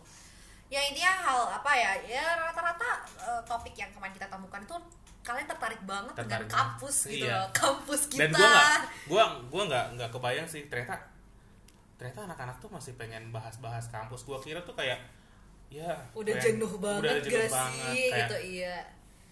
ya 0.66 0.80
intinya 0.80 1.12
hal 1.20 1.40
apa 1.52 1.70
ya 1.72 1.90
ya 2.00 2.24
rata-rata 2.38 2.90
uh, 3.18 3.42
topik 3.42 3.74
yang 3.74 3.90
kemarin 3.90 4.10
kita 4.12 4.26
temukan 4.26 4.58
itu 4.60 4.76
kalian 5.20 5.44
tertarik 5.44 5.82
banget 5.82 6.14
dengan 6.14 6.30
Tertarik 6.40 6.48
kampus 6.48 6.96
banget. 7.00 7.12
gitu 7.12 7.26
Iya. 7.26 7.34
loh 7.36 7.48
kampus 7.52 8.00
kita 8.06 8.20
dan 8.20 8.30
gua 8.30 8.48
nggak 8.48 8.70
gua 9.04 9.22
gua 9.46 9.62
nggak 9.66 9.86
nggak 9.94 10.10
kebayang 10.10 10.46
sih 10.46 10.62
ternyata 10.64 10.96
ternyata 11.94 12.20
anak-anak 12.24 12.56
tuh 12.58 12.68
masih 12.68 12.92
pengen 12.94 13.30
bahas-bahas 13.30 13.84
kampus 13.88 14.22
gua 14.22 14.38
kira 14.38 14.60
tuh 14.60 14.74
kayak 14.74 14.98
ya 15.68 15.90
udah 16.12 16.32
pengen- 16.32 16.44
jenuh 16.54 16.72
banget 16.76 17.02
udah 17.02 17.14
jenuh 17.20 17.34
gak 17.40 17.50
banget. 17.50 17.74
sih 17.74 18.04
kayak 18.06 18.18
gitu 18.20 18.36
iya 18.54 18.76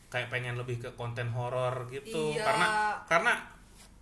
kayak 0.09 0.29
pengen 0.29 0.55
lebih 0.57 0.77
ke 0.77 0.91
konten 0.93 1.29
horor 1.29 1.87
gitu 1.87 2.35
Iya. 2.35 2.43
karena 2.43 2.67
karena 3.07 3.33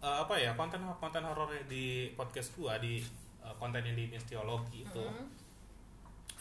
eh, 0.00 0.16
apa 0.18 0.34
ya 0.34 0.52
konten 0.54 0.80
konten 0.96 1.22
horor 1.22 1.48
di 1.64 1.84
podcast 2.12 2.52
gua 2.54 2.76
di 2.76 3.00
eh, 3.38 3.54
konten 3.56 3.80
yang 3.80 3.94
di 3.94 4.06
mistiologi 4.06 4.82
itu 4.82 5.04
Mm. 5.04 5.26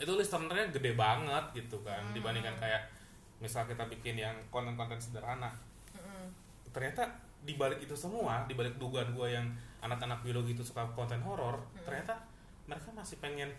itu 0.00 0.12
listenernya 0.16 0.72
gede 0.72 0.96
banget 0.96 1.44
gitu 1.52 1.76
kan 1.84 2.00
Hmm. 2.00 2.16
dibandingkan 2.16 2.56
kayak 2.56 2.88
misal 3.36 3.64
kita 3.64 3.84
bikin 3.86 4.16
yang 4.16 4.32
konten-konten 4.48 4.96
sederhana 4.96 5.52
Mm-mm. 5.92 6.32
ternyata 6.70 7.04
di 7.40 7.56
balik 7.56 7.80
itu 7.80 7.92
semua 7.92 8.44
di 8.44 8.52
balik 8.52 8.76
dugaan 8.76 9.12
gue 9.12 9.28
yang 9.30 9.44
anak-anak 9.80 10.20
biologi 10.20 10.52
itu 10.52 10.60
suka 10.60 10.88
konten 10.90 11.20
horor 11.20 11.56
Hmm. 11.56 11.84
ternyata 11.84 12.16
mereka 12.64 12.88
masih 12.92 13.16
pengen 13.18 13.52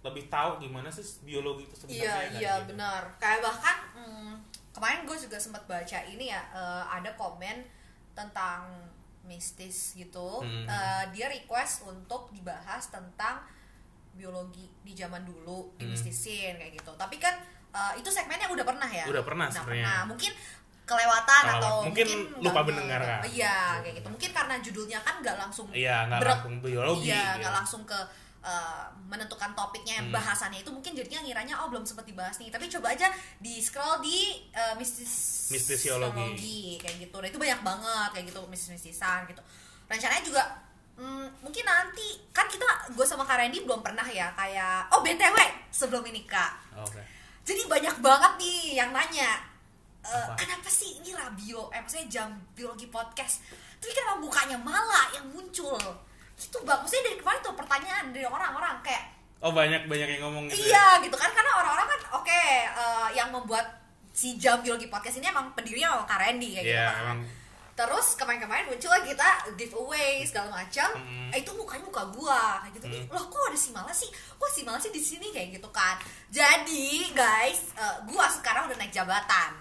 lebih 0.00 0.28
tahu 0.28 0.56
gimana 0.58 0.86
sih 0.86 1.02
biologi 1.22 1.64
itu 1.64 1.74
sebenarnya 1.78 2.04
iya 2.04 2.16
iya 2.34 2.52
gitu. 2.60 2.76
benar 2.76 3.02
kayak 3.16 3.40
bahkan 3.40 3.76
mm, 3.96 4.32
kemarin 4.70 5.00
gue 5.02 5.16
juga 5.18 5.36
sempat 5.36 5.64
baca 5.64 5.98
ini 6.04 6.28
ya 6.28 6.44
eh, 6.52 6.84
ada 6.86 7.08
komen 7.16 7.64
tentang 8.12 8.68
mistis 9.26 9.92
gitu 9.92 10.40
Hmm. 10.40 10.64
Eh, 10.64 11.04
dia 11.10 11.26
request 11.26 11.84
untuk 11.84 12.30
dibahas 12.30 12.86
tentang 12.86 13.42
biologi 14.12 14.64
di 14.80 14.92
zaman 14.92 15.22
dulu 15.22 15.74
di 15.74 15.84
Hmm. 15.84 15.92
mistisin 15.92 16.54
kayak 16.54 16.72
gitu 16.74 16.92
tapi 16.94 17.18
kan 17.18 17.36
eh, 17.70 17.92
itu 17.94 18.08
segmennya 18.08 18.48
udah 18.48 18.64
pernah 18.64 18.88
ya 18.88 19.04
Udah 19.04 19.20
pernah 19.20 19.46
sebenarnya. 19.46 19.84
pernah 19.84 20.00
mungkin 20.06 20.32
kelewatan 20.82 21.42
Kelewat. 21.44 21.60
atau 21.60 21.74
Mungkin 21.84 22.08
lupa 22.08 22.48
nggak- 22.54 22.64
mendengar, 22.64 23.00
kan? 23.02 23.20
iya 23.28 23.56
kayak 23.78 23.94
gitu 23.96 24.08
mungkin 24.08 24.30
karena 24.32 24.54
judulnya 24.58 24.98
kan 25.02 25.14
nggak 25.18 25.36
langsung 25.36 25.66
iya 25.70 26.06
nggak 26.06 26.20
langsung 26.22 26.54
biologi 26.58 27.10
Iya, 27.10 27.20
gitu. 27.26 27.36
nggak 27.36 27.54
langsung 27.54 27.82
ke 27.84 27.98
uh, 28.46 28.86
menentukan 29.10 29.50
topiknya 29.52 29.98
Hmm. 29.98 30.14
bahasannya 30.14 30.62
itu 30.62 30.70
mungkin 30.70 30.94
jadinya 30.94 31.20
ngiranya 31.26 31.54
oh 31.58 31.68
belum 31.68 31.82
sempat 31.82 32.06
dibahas 32.06 32.38
nih. 32.38 32.54
Tapi 32.54 32.70
coba 32.70 32.94
aja 32.94 33.10
di 33.42 33.58
scroll 33.58 33.98
di 34.00 34.46
uh, 34.54 34.78
mistis 34.78 35.46
Mistisiologi. 35.50 36.78
kayak 36.78 36.96
gitu. 37.02 37.16
Nah, 37.18 37.28
itu 37.28 37.38
banyak 37.38 37.60
banget 37.60 38.08
kayak 38.14 38.26
gitu 38.30 38.40
mistis-mistisan 38.46 39.26
gitu. 39.26 39.42
Rencananya 39.86 40.22
juga 40.22 40.42
hmm, 40.96 41.44
mungkin 41.44 41.62
nanti 41.62 42.22
kan 42.32 42.46
kita 42.46 42.64
gue 42.90 43.06
sama 43.06 43.22
Kak 43.22 43.36
Randy 43.38 43.62
belum 43.62 43.84
pernah 43.84 44.06
ya 44.06 44.32
kayak 44.32 44.90
oh 44.90 45.02
BTW 45.02 45.36
sebelum 45.68 46.02
ini 46.06 46.24
Kak. 46.24 46.78
oke 46.80 47.02
Jadi 47.46 47.62
banyak 47.70 48.02
banget 48.02 48.32
nih 48.42 48.74
yang 48.74 48.90
nanya 48.90 49.38
e, 50.02 50.10
Apa? 50.10 50.34
kenapa 50.34 50.66
sih 50.66 50.98
ini 50.98 51.14
radio, 51.14 51.70
eh 51.70 51.78
maksudnya 51.78 52.10
jam 52.10 52.28
biologi 52.58 52.90
podcast, 52.90 53.38
tapi 53.78 53.94
kenapa 53.94 54.18
mukanya 54.18 54.58
malah 54.58 55.14
yang 55.14 55.30
muncul? 55.30 55.78
Gitu 56.36 56.58
bang, 56.62 56.78
maksudnya 56.84 57.04
dari 57.08 57.16
kemarin 57.16 57.40
tuh 57.40 57.54
pertanyaan 57.56 58.04
dari 58.12 58.26
orang-orang 58.28 58.76
kayak 58.84 59.04
oh 59.40 59.52
banyak 59.52 59.84
banyak 59.88 60.08
yang 60.16 60.22
ngomong 60.28 60.48
gitu 60.48 60.64
ya? 60.64 60.64
iya 60.68 60.86
gitu 61.04 61.16
kan 61.16 61.28
karena 61.32 61.52
orang-orang 61.60 61.86
kan 61.92 62.00
oke 62.16 62.40
eh, 62.72 63.08
yang 63.12 63.28
membuat 63.28 63.68
si 64.16 64.40
jam 64.40 64.64
biologi 64.64 64.88
podcast 64.88 65.20
ini 65.20 65.28
emang 65.28 65.52
pendirinya 65.52 66.00
Kak 66.08 66.16
Randy 66.16 66.56
kayak 66.56 66.64
gitu 66.64 66.76
Iya, 66.76 66.88
kan. 66.88 67.02
emang 67.04 67.20
Terus 67.76 68.16
kemarin-kemarin 68.16 68.72
muncul 68.72 68.88
lah 68.88 69.04
kita 69.04 69.28
giveaway 69.60 70.24
segala 70.24 70.48
macam. 70.48 70.96
Mm. 70.96 71.28
Eh, 71.28 71.44
itu 71.44 71.52
mukanya 71.52 71.84
muka 71.84 72.08
gua 72.08 72.64
kayak 72.64 72.72
gitu. 72.80 72.86
Mm. 72.88 73.12
loh 73.12 73.24
kok 73.28 73.52
ada 73.52 73.58
si 73.60 73.68
Mala 73.68 73.92
sih? 73.92 74.08
Kok 74.08 74.48
si 74.48 74.64
Mala 74.64 74.80
sih 74.80 74.88
di 74.88 75.02
sini 75.04 75.28
kayak 75.28 75.60
gitu 75.60 75.68
kan. 75.68 76.00
Jadi, 76.32 77.12
guys, 77.12 77.76
eh, 77.76 77.96
gua 78.08 78.32
sekarang 78.32 78.72
udah 78.72 78.80
naik 78.80 78.96
jabatan. 78.96 79.52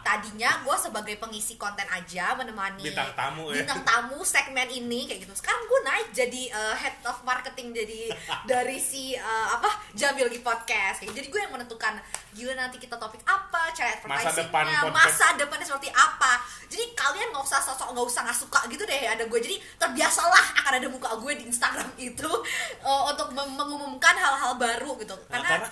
Tadinya 0.00 0.62
gua 0.62 0.74
sebagai 0.74 1.16
pengisi 1.16 1.54
konten 1.54 1.82
aja 1.84 2.32
menemani 2.32 2.78
Bintang 2.80 3.10
tamu 3.12 3.50
ya. 3.50 3.58
bintang 3.58 3.82
tamu 3.82 4.22
segmen 4.22 4.64
ini 4.64 5.04
kayak 5.04 5.20
gitu. 5.20 5.34
Sekarang 5.34 5.66
gua 5.66 5.80
naik 5.84 6.08
jadi 6.10 6.42
eh, 6.48 6.74
head 6.76 7.02
of 7.02 7.18
marketing 7.20 7.74
jadi 7.74 8.14
dari 8.50 8.78
si 8.78 9.12
eh, 9.12 9.46
apa? 9.48 9.66
Jam 9.92 10.14
Biologi 10.14 10.38
Podcast. 10.38 10.98
Kayak 10.98 11.10
gitu. 11.10 11.16
Jadi 11.16 11.28
gue 11.28 11.40
yang 11.40 11.52
menentukan 11.52 11.94
gila 12.30 12.54
nanti 12.54 12.76
kita 12.76 12.94
topik 12.94 13.18
apa, 13.24 13.72
cara 13.72 13.90
Masa 14.04 14.30
depan 14.30 14.62
advertisingnya, 14.62 14.80
podcast. 14.84 14.94
masa 14.94 15.26
depannya 15.34 15.66
seperti 15.66 15.90
apa. 15.90 16.32
Jadi 16.66 16.84
kalian 16.92 17.28
nggak 17.32 17.42
usah 17.42 17.60
sosok 17.60 17.88
nggak 17.90 18.06
usah 18.06 18.20
nggak 18.22 18.38
suka 18.38 18.60
gitu 18.68 18.82
deh 18.84 19.02
ada 19.02 19.24
gue. 19.24 19.40
Jadi 19.40 19.56
terbiasalah 19.76 20.44
akan 20.60 20.72
ada 20.76 20.86
muka 20.86 21.10
gue 21.16 21.32
di 21.34 21.44
Instagram 21.46 21.88
itu 22.08 22.30
eh, 22.78 23.02
untuk 23.08 23.28
mengumumkan 23.34 24.14
hal-hal 24.14 24.54
baru 24.54 24.94
gitu. 24.96 25.16
Nah, 25.26 25.40
Karena, 25.40 25.48
karena 25.50 25.68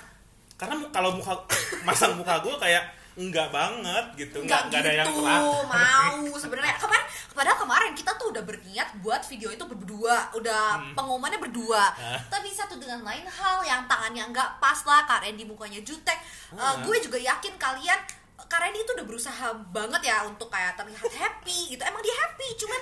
karena 0.54 0.74
mu- 0.76 0.90
kalau 0.90 1.10
muka 1.12 1.34
masang 1.86 2.16
muka 2.16 2.40
gue 2.40 2.54
kayak 2.58 2.82
enggak 3.14 3.48
banget 3.48 4.04
gitu 4.16 4.38
nggak 4.40 4.60
enggak, 4.60 4.60
enggak 4.64 4.80
ada 4.80 4.90
yang 4.92 5.06
gitu 5.06 5.20
kelihatan 5.20 5.66
mau 5.68 6.34
sebenarnya. 6.42 6.74
Kemarin 6.76 7.04
padahal 7.30 7.58
kemarin 7.58 7.92
kita 7.92 8.10
tuh 8.14 8.26
udah 8.28 8.42
berniat 8.42 8.88
buat 8.98 9.22
video 9.24 9.48
itu 9.48 9.64
berdua 9.64 10.16
udah 10.32 10.62
pengumumannya 10.94 11.38
berdua. 11.38 11.82
Ah. 11.90 12.18
tapi 12.26 12.48
satu 12.48 12.74
dengan 12.74 13.02
lain 13.02 13.22
hal 13.24 13.62
yang 13.62 13.86
tangannya 13.86 14.24
nggak 14.28 14.58
pas 14.58 14.78
lah 14.82 15.02
Kak 15.04 15.22
Randy 15.22 15.42
mukanya 15.42 15.78
jutek. 15.80 16.18
Eh, 16.50 16.56
Ah. 16.56 16.78
gue 16.80 16.96
juga 17.00 17.16
yakin 17.16 17.54
kalian 17.54 18.00
Kak 18.36 18.60
Randy 18.60 18.78
itu 18.78 18.92
udah 18.92 19.04
berusaha 19.04 19.46
banget 19.70 20.02
ya 20.04 20.22
untuk 20.24 20.46
kayak 20.46 20.74
terlihat 20.74 21.06
happy 21.12 21.58
gitu. 21.70 21.82
Emang 21.82 22.00
dia 22.00 22.14
happy 22.20 22.48
cuman 22.56 22.80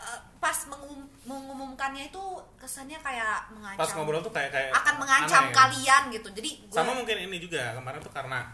eh, 0.00 0.18
pas 0.36 0.56
mengum- 0.66 1.10
mengumumkannya 1.22 2.08
itu 2.08 2.22
kesannya 2.56 2.98
kayak 2.98 3.50
mengancam. 3.50 3.78
Pas 3.78 3.90
ngobrol 3.92 4.18
tuh 4.20 4.30
kayak 4.30 4.50
kayak 4.50 4.70
akan 4.72 4.94
mengancam 4.96 5.44
aneh. 5.44 5.52
kalian 5.52 6.02
gitu. 6.10 6.28
Jadi 6.32 6.50
gue 6.62 6.74
sama 6.74 6.90
mungkin 6.92 7.16
ini 7.20 7.36
juga 7.38 7.74
kemarin 7.74 8.00
tuh 8.00 8.10
karena 8.10 8.48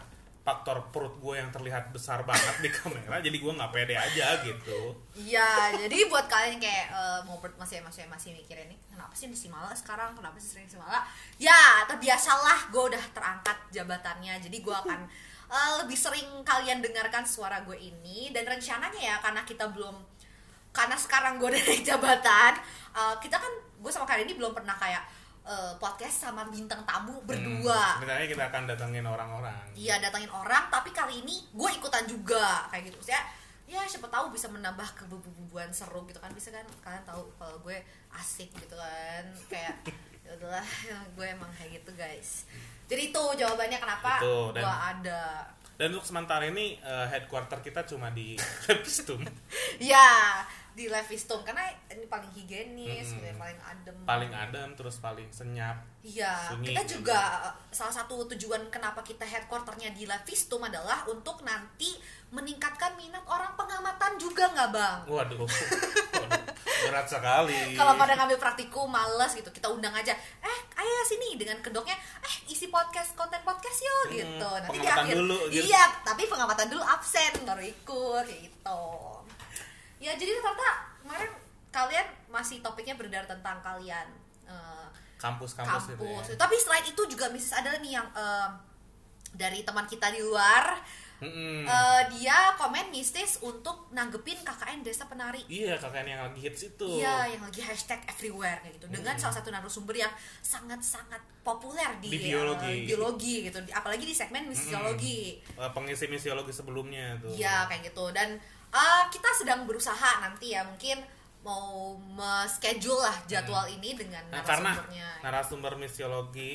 faktor 0.47 0.79
perut 0.95 1.11
gue 1.19 1.35
yang 1.35 1.51
terlihat 1.51 1.91
besar 1.91 2.23
banget 2.23 2.55
di 2.63 2.71
kamera 2.71 3.19
jadi 3.19 3.35
gue 3.35 3.51
nggak 3.51 3.71
pede 3.75 3.99
aja 3.99 4.39
gitu 4.47 4.95
Iya, 5.11 5.75
jadi 5.75 6.07
buat 6.07 6.23
kalian 6.31 6.55
yang 6.55 6.63
kayak 6.63 6.85
eh, 6.95 7.19
mau 7.27 7.35
ber- 7.43 7.57
masih 7.59 7.83
masih 7.83 8.07
masih 8.07 8.31
mikirin 8.31 8.71
nih, 8.71 8.79
kenapa 8.87 9.11
sih 9.11 9.27
di 9.27 9.35
Simala 9.35 9.75
sekarang, 9.75 10.15
kenapa 10.15 10.39
sih 10.39 10.55
sering 10.55 10.69
Simala? 10.71 11.03
Ya, 11.35 11.83
terbiasalah 11.83 12.71
gue 12.71 12.83
udah 12.95 13.03
terangkat 13.11 13.57
jabatannya, 13.75 14.39
jadi 14.39 14.57
gue 14.63 14.75
akan 14.77 15.03
eh, 15.51 15.71
lebih 15.83 15.97
sering 15.99 16.23
kalian 16.47 16.79
dengarkan 16.79 17.27
suara 17.27 17.59
gue 17.67 17.75
ini 17.75 18.31
dan 18.31 18.47
rencananya 18.47 19.01
ya 19.01 19.15
karena 19.19 19.43
kita 19.43 19.67
belum 19.73 19.99
karena 20.71 20.95
sekarang 20.95 21.41
gue 21.41 21.49
udah 21.49 21.63
naik 21.67 21.83
jabatan, 21.83 22.53
eh, 22.95 23.15
kita 23.19 23.35
kan 23.35 23.51
gue 23.83 23.91
sama 23.91 24.07
kalian 24.07 24.31
ini 24.31 24.39
belum 24.39 24.55
pernah 24.55 24.77
kayak 24.79 25.03
eh, 25.47 25.73
podcast 25.77 26.27
sama 26.27 26.43
bintang 26.45 26.83
tamu 26.83 27.23
berdua. 27.23 27.95
Hmm, 27.95 28.03
sebenarnya 28.03 28.27
kita 28.27 28.43
akan 28.45 28.63
datengin 28.65 29.03
orang-orang 29.03 29.55
Iya 29.73 29.95
datangin 29.97 30.27
orang, 30.29 30.67
tapi 30.67 30.91
kali 30.91 31.23
ini 31.23 31.39
gue 31.49 31.69
ikutan 31.71 32.03
juga 32.03 32.67
kayak 32.67 32.91
gitu. 32.91 33.07
Ya, 33.07 33.23
ya 33.65 33.81
siapa 33.83 34.07
tahu 34.07 34.29
bisa 34.29 34.47
menambah 34.47 34.85
kebubuan 34.93 35.71
seru 35.71 36.03
gitu 36.03 36.19
kan. 36.19 36.29
Bisa 36.31 36.51
kan 36.51 36.67
kalian 36.81 37.03
tahu 37.03 37.23
kalau 37.35 37.55
gue 37.59 37.79
asik 38.13 38.51
gitu 38.53 38.75
kan. 38.75 39.23
Kayak 39.47 39.75
ya 40.27 40.35
udahlah 40.35 40.67
gue 41.15 41.25
emang 41.25 41.49
kayak 41.55 41.79
gitu 41.79 41.95
guys. 41.95 42.43
Jadi 42.87 43.11
itu 43.11 43.23
jawabannya 43.35 43.79
kenapa 43.79 44.19
Itu, 44.19 44.51
dan- 44.51 44.63
gue 44.63 44.75
ada. 44.95 45.23
dan 45.77 45.93
untuk 45.93 46.03
sementara 46.03 46.43
ini 46.43 46.75
eh, 46.77 47.05
headquarter 47.07 47.61
kita 47.61 47.85
cuma 47.85 48.09
di 48.09 48.33
Lepistum 48.65 49.21
Ya 49.77 50.41
di 50.77 50.85
Levistum 50.85 51.41
karena 51.41 51.65
ini 51.89 52.05
paling 52.05 52.29
higienis, 52.29 53.17
gitu 53.17 53.25
ya, 53.25 53.33
paling 53.33 53.57
adem. 53.57 53.97
paling 54.05 54.29
adem 54.29 54.69
terus 54.77 55.01
paling 55.01 55.25
senyap 55.33 55.81
Iya, 56.05 56.53
Sunyi. 56.53 56.71
kita 56.71 56.85
juga 56.87 57.19
uh, 57.43 57.53
salah 57.67 57.91
satu 57.91 58.29
tujuan 58.31 58.69
kenapa 58.69 59.01
kita 59.01 59.25
headquarternya 59.25 59.91
di 59.91 60.05
Levistum 60.05 60.61
adalah 60.61 61.01
untuk 61.03 61.41
nanti 61.41 61.97
meningkatkan 62.29 62.93
minat 62.93 63.25
orang 63.25 63.57
pengamatan 63.57 64.15
juga 64.15 64.47
nggak 64.47 64.69
bang? 64.69 64.99
waduh, 65.03 65.43
waduh 66.13 66.43
berat 66.77 67.09
sekali 67.09 67.73
Kalau 67.73 67.97
pada 67.97 68.13
ngambil 68.13 68.37
praktikum 68.37 68.85
males 68.87 69.33
gitu, 69.33 69.49
kita 69.49 69.65
undang 69.67 69.91
aja. 69.91 70.13
Eh, 70.39 70.57
ayo 70.77 70.93
sini 71.03 71.33
dengan 71.35 71.57
kedoknya. 71.57 71.97
Eh, 72.21 72.53
isi 72.53 72.69
podcast 72.69 73.17
konten 73.17 73.41
podcast 73.41 73.81
yuk 73.81 74.03
Hmm, 74.05 74.13
gitu. 74.13 74.49
Nanti 74.61 74.77
di 74.77 74.87
akhir, 74.87 75.15
dulu, 75.17 75.39
gitu. 75.49 75.65
iya, 75.65 75.89
tapi 76.05 76.29
pengamatan 76.29 76.69
dulu 76.69 76.79
absen 76.79 77.33
baru 77.43 77.65
ikut 77.65 78.23
kayak 78.23 78.41
gitu. 78.45 78.85
Ya 79.99 80.13
jadi 80.13 80.31
ternyata 80.31 80.69
kemarin 80.99 81.31
kalian 81.69 82.07
masih 82.27 82.59
topiknya 82.59 82.93
berdar 82.93 83.23
tentang 83.23 83.57
kalian. 83.59 84.07
eh, 84.45 84.87
gitu 85.89 86.03
ya 86.03 86.13
kampus. 86.15 86.37
Tapi 86.37 86.55
selain 86.55 86.85
itu 86.85 87.01
juga 87.05 87.25
mistis 87.27 87.51
ada 87.51 87.75
nih 87.77 87.93
yang 87.93 88.07
em, 88.09 88.51
dari 89.33 89.59
teman 89.61 89.83
kita 89.83 90.07
di 90.07 90.21
luar, 90.21 90.77
Mm-mm. 91.17 91.65
eh, 91.65 92.01
dia 92.11 92.53
komen 92.53 92.87
mistis 92.89 93.41
untuk 93.41 93.89
nanggepin 93.89 94.37
KKN 94.39 94.79
Desa 94.81 95.03
Penari. 95.03 95.41
iya 95.47 95.73
kakak 95.75 96.05
yang 96.05 96.21
lagi 96.23 96.39
hits 96.39 96.61
itu 96.67 97.01
Iya, 97.01 97.33
yang 97.33 97.41
lagi 97.41 97.59
hashtag 97.59 97.99
everywhere 98.07 98.61
kayak 98.61 98.77
gitu. 98.77 98.87
Dengan 98.87 99.17
salah 99.17 99.35
satu 99.35 99.49
narasumber 99.49 99.97
yang 99.97 100.13
sangat-sangat 100.39 101.19
populer 101.41 101.89
di, 101.97 102.07
Di 102.07 102.19
biologi. 102.23 102.69
eh, 102.71 102.85
biologi 102.85 103.35
gitu. 103.43 103.57
Apalagi 103.67 104.05
di 104.05 104.13
segmen 104.13 104.45
misiologi. 104.45 105.41
Eh, 105.41 105.71
pengisi 105.73 106.05
misiologi 106.05 106.53
sebelumnya 106.53 107.17
tuh 107.17 107.33
Iya, 107.33 107.65
kayak 107.65 107.89
gitu. 107.89 108.13
Dan 108.13 108.37
eh, 108.69 109.03
kita 109.07 109.29
sedang 109.33 109.63
berusaha 109.63 110.19
nanti 110.19 110.51
ya 110.51 110.61
mungkin 110.61 110.99
mau 111.39 111.95
schedule 112.45 112.99
lah 112.99 113.15
jadwal 113.25 113.63
ini 113.65 113.93
dengan 113.93 114.19
Nah, 114.27 114.41
karena 114.41 114.71
narasumbernya. 114.73 115.09
narasumber 115.21 115.73
misiologi 115.75 116.51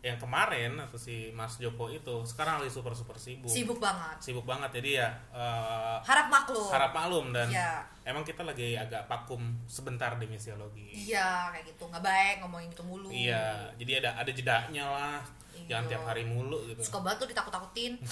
yang 0.00 0.16
kemarin 0.16 0.74
atau 0.76 0.96
si 0.96 1.30
Mas 1.30 1.54
Joko 1.56 1.86
itu 1.86 2.24
sekarang 2.24 2.58
lagi 2.58 2.68
super 2.68 2.90
super 2.90 3.14
sibuk. 3.14 3.46
Sibuk 3.46 3.78
banget. 3.78 4.18
Sibuk 4.18 4.42
banget 4.42 4.72
jadi 4.74 4.90
ya 4.98 5.08
eh, 5.30 5.96
Harap 6.02 6.26
maklum. 6.26 6.66
harap 6.66 6.90
maklum 6.90 7.30
dan 7.30 7.46
Iya. 7.46 7.84
emang 8.02 8.22
kita 8.22 8.42
lagi 8.42 8.74
agak 8.74 9.04
vakum 9.04 9.38
sebentar 9.64 10.16
di 10.16 10.26
misiologi. 10.26 10.90
Iya, 11.06 11.52
kayak 11.52 11.68
gitu. 11.68 11.86
Nggak 11.86 12.02
baik 12.02 12.34
ngomongin 12.40 12.68
gitu 12.68 12.82
mulu. 12.82 13.12
Iya, 13.12 13.68
jadi 13.76 14.00
ada 14.00 14.10
ada 14.16 14.30
jedanya 14.32 14.84
lah. 14.86 15.18
Jangan 15.62 15.84
Iya. 15.84 15.90
tiap 15.92 16.02
hari 16.04 16.24
mulu 16.24 16.58
gitu. 16.66 16.80
Suka 16.82 16.98
banget 16.98 17.22
tuh 17.22 17.28
ditakut-takutin. 17.30 17.92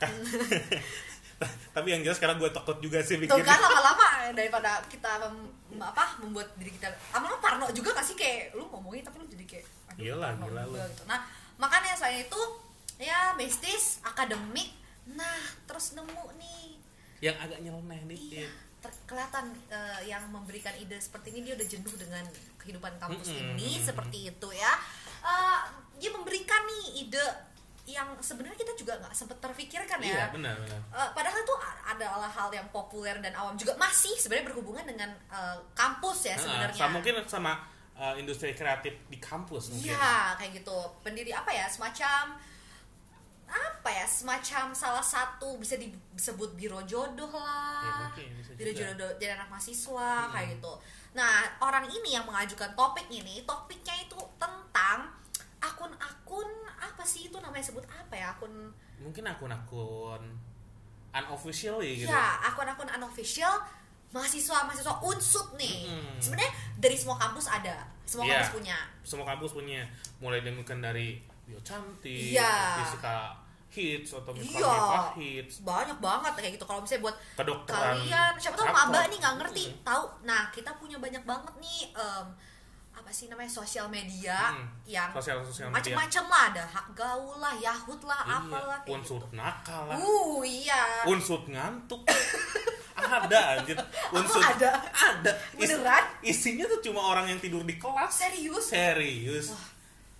Tapi 1.72 1.88
yang 1.88 2.02
jelas 2.02 2.16
sekarang 2.16 2.36
gue 2.36 2.50
takut 2.50 2.78
juga 2.78 2.98
sih 2.98 3.14
Tuh 3.14 3.22
bikin. 3.24 3.42
kan 3.42 3.58
lama-lama 3.58 4.06
daripada 4.32 4.82
kita 4.84 5.22
mem- 5.22 5.54
apa 5.78 6.18
membuat 6.18 6.50
diri 6.54 6.70
kita 6.70 6.90
lama-lama 7.10 7.38
parno 7.38 7.66
juga 7.70 7.92
gak 7.92 8.02
sih 8.02 8.14
kayak 8.14 8.52
lu 8.52 8.66
ngomongin 8.66 9.00
tapi 9.00 9.16
lu 9.16 9.26
jadi 9.26 9.44
kayak 9.46 9.64
aduh, 9.88 10.02
Iyalah, 10.02 10.28
parno 10.32 10.44
gila 10.44 10.62
juga 10.64 10.70
lu. 10.76 10.88
gitu. 10.88 11.02
Nah, 11.04 11.18
makanya 11.56 11.92
selain 11.92 12.22
itu 12.22 12.40
ya 12.96 13.32
besties 13.32 14.02
akademik. 14.02 14.74
Nah, 15.08 15.38
terus 15.64 15.94
nemu 15.94 16.34
nih 16.34 16.76
Yang 17.20 17.36
agak 17.40 17.58
nyeleneh 17.60 18.00
iya 18.00 18.10
dikit. 18.44 18.50
ter- 18.78 18.98
kelihatan 19.04 19.44
eh, 19.68 20.00
yang 20.04 20.22
memberikan 20.28 20.74
ide 20.74 20.94
seperti 20.96 21.32
ini 21.32 21.42
dia 21.44 21.54
udah 21.54 21.68
jenuh 21.68 21.94
dengan 21.96 22.24
kehidupan 22.56 22.94
kampus 22.96 23.28
Mm-mm. 23.28 23.54
ini 23.54 23.78
seperti 23.78 24.28
itu 24.28 24.48
ya 24.50 24.72
Eh, 25.18 25.60
dia 25.96 26.10
memberikan 26.10 26.62
nih 26.64 26.84
ide 27.02 27.24
yang 27.88 28.12
sebenarnya 28.18 28.52
kita 28.54 28.76
juga 28.76 28.92
nggak 28.96 29.10
sempet 29.10 29.38
terpikirkan 29.38 29.96
ya 29.98 30.12
Iya, 30.12 30.26
benar 30.28 30.54
benar. 30.58 30.80
Eh, 30.92 31.08
padahal 31.10 31.40
itu 31.40 31.54
a- 31.56 31.82
adalah 31.88 32.28
hal 32.28 32.50
yang 32.50 32.68
populer 32.68 33.16
dan 33.16 33.32
awam 33.32 33.56
juga 33.56 33.72
masih 33.74 34.12
sebenarnya 34.14 34.46
berhubungan 34.46 34.84
dengan 34.84 35.08
eh, 35.28 35.56
kampus 35.72 36.28
ya 36.28 36.36
sebenarnya. 36.36 36.76
sama 36.76 36.92
mungkin 36.94 37.14
sama 37.24 37.52
uh, 37.94 38.14
industri 38.14 38.52
kreatif 38.52 38.94
di 39.06 39.18
kampus 39.18 39.72
mungkin. 39.72 39.90
Iya, 39.90 40.36
kayak 40.36 40.62
gitu. 40.62 40.78
Pendiri 41.00 41.32
apa 41.32 41.48
ya? 41.48 41.66
Semacam 41.66 42.36
apa 43.48 43.88
ya? 43.88 44.04
Semacam 44.04 44.70
salah 44.70 45.02
satu 45.02 45.56
bisa 45.56 45.74
disebut 45.74 46.52
biro 46.54 46.84
jodoh 46.84 47.26
Ya, 47.26 47.40
lah. 47.40 47.98
mungkin 48.06 48.28
bisa 48.36 48.52
biro 48.52 48.70
juga. 48.70 48.92
jodoh 48.92 49.10
jadi 49.16 49.34
anak 49.34 49.48
mahasiswa 49.48 50.10
kayak 50.30 50.48
gitu. 50.54 50.72
Nah, 51.10 51.34
orang 51.58 51.88
ini 51.88 52.12
yang 52.12 52.22
mengajukan 52.22 52.76
topik 52.76 53.08
ini, 53.08 53.42
topiknya 53.42 53.96
itu 53.98 54.14
tentang 54.36 55.08
akun-akun 55.58 56.46
apa 56.78 57.02
sih 57.02 57.26
itu 57.26 57.36
namanya 57.38 57.62
sebut 57.62 57.84
apa 57.84 58.14
ya? 58.14 58.30
Akun 58.32 58.70
Mungkin 58.98 59.22
akun-akun 59.22 60.22
unofficially 61.10 62.04
gitu. 62.04 62.10
Ya, 62.10 62.38
akun-akun 62.44 62.88
unofficial 62.88 63.54
mahasiswa-mahasiswa 64.08 64.94
unsut 65.04 65.48
nih. 65.54 65.84
Mm-mm. 65.86 66.16
Sebenarnya 66.18 66.52
dari 66.76 66.96
semua 66.96 67.16
kampus 67.18 67.46
ada, 67.46 67.84
semua 68.02 68.24
Iya. 68.24 68.40
kampus 68.40 68.52
punya. 68.54 68.76
Semua 69.04 69.26
kampus 69.26 69.50
punya 69.52 69.84
mulai 70.18 70.40
dari 70.40 70.54
mungkin 70.54 70.80
dari 70.80 71.20
bio 71.44 71.60
cantik, 71.60 72.32
Iya. 72.32 72.84
fisika 72.84 73.36
hits 73.68 74.16
atau 74.16 74.32
misalnya 74.32 75.12
hits, 75.12 75.60
Banyak 75.60 76.00
banget 76.00 76.32
kayak 76.34 76.52
gitu. 76.56 76.64
Kalau 76.64 76.80
misalnya 76.80 77.04
buat 77.04 77.16
kedokteran. 77.36 78.00
kalian, 78.00 78.32
siapa 78.40 78.56
tahu 78.56 78.68
maba 78.72 79.00
nih 79.06 79.18
nggak 79.20 79.34
ngerti, 79.44 79.64
Mm. 79.68 79.76
tahu. 79.84 80.04
Nah, 80.24 80.42
kita 80.48 80.70
punya 80.74 80.96
banyak 80.96 81.22
banget 81.22 81.54
nih 81.60 81.92
em, 81.92 82.26
apa 83.08 83.16
sih 83.16 83.24
namanya 83.24 83.48
sosial 83.48 83.88
media 83.88 84.52
Mm. 84.52 84.68
yang 84.84 85.08
Sosial 85.16 85.40
sosial 85.40 85.72
macam-macam 85.72 86.24
lah 86.28 86.42
ada 86.46 86.64
hak 86.68 86.86
gaul 86.92 87.40
lah, 87.40 87.56
yahut 87.56 87.96
lah, 88.04 88.20
Iya, 88.20 88.36
apalah 88.36 88.78
kayak 88.84 88.92
unsur 88.94 89.16
gitu. 89.16 89.32
nakal 89.32 89.82
lah. 89.88 89.96
Uh, 89.96 90.44
iya. 90.44 91.08
unsur 91.08 91.40
ngantuk 91.48 92.04
ada 93.00 93.40
anjir 93.56 93.80
unsur 94.12 94.44
ada? 94.44 94.76
ada 94.92 95.32
Is- 95.56 95.72
Beneran? 95.72 96.04
isinya 96.20 96.68
tuh 96.68 96.84
cuma 96.84 97.00
orang 97.06 97.32
yang 97.32 97.40
tidur 97.40 97.64
di 97.64 97.80
kelas 97.80 98.12
Serius? 98.12 98.68
serius 98.68 99.56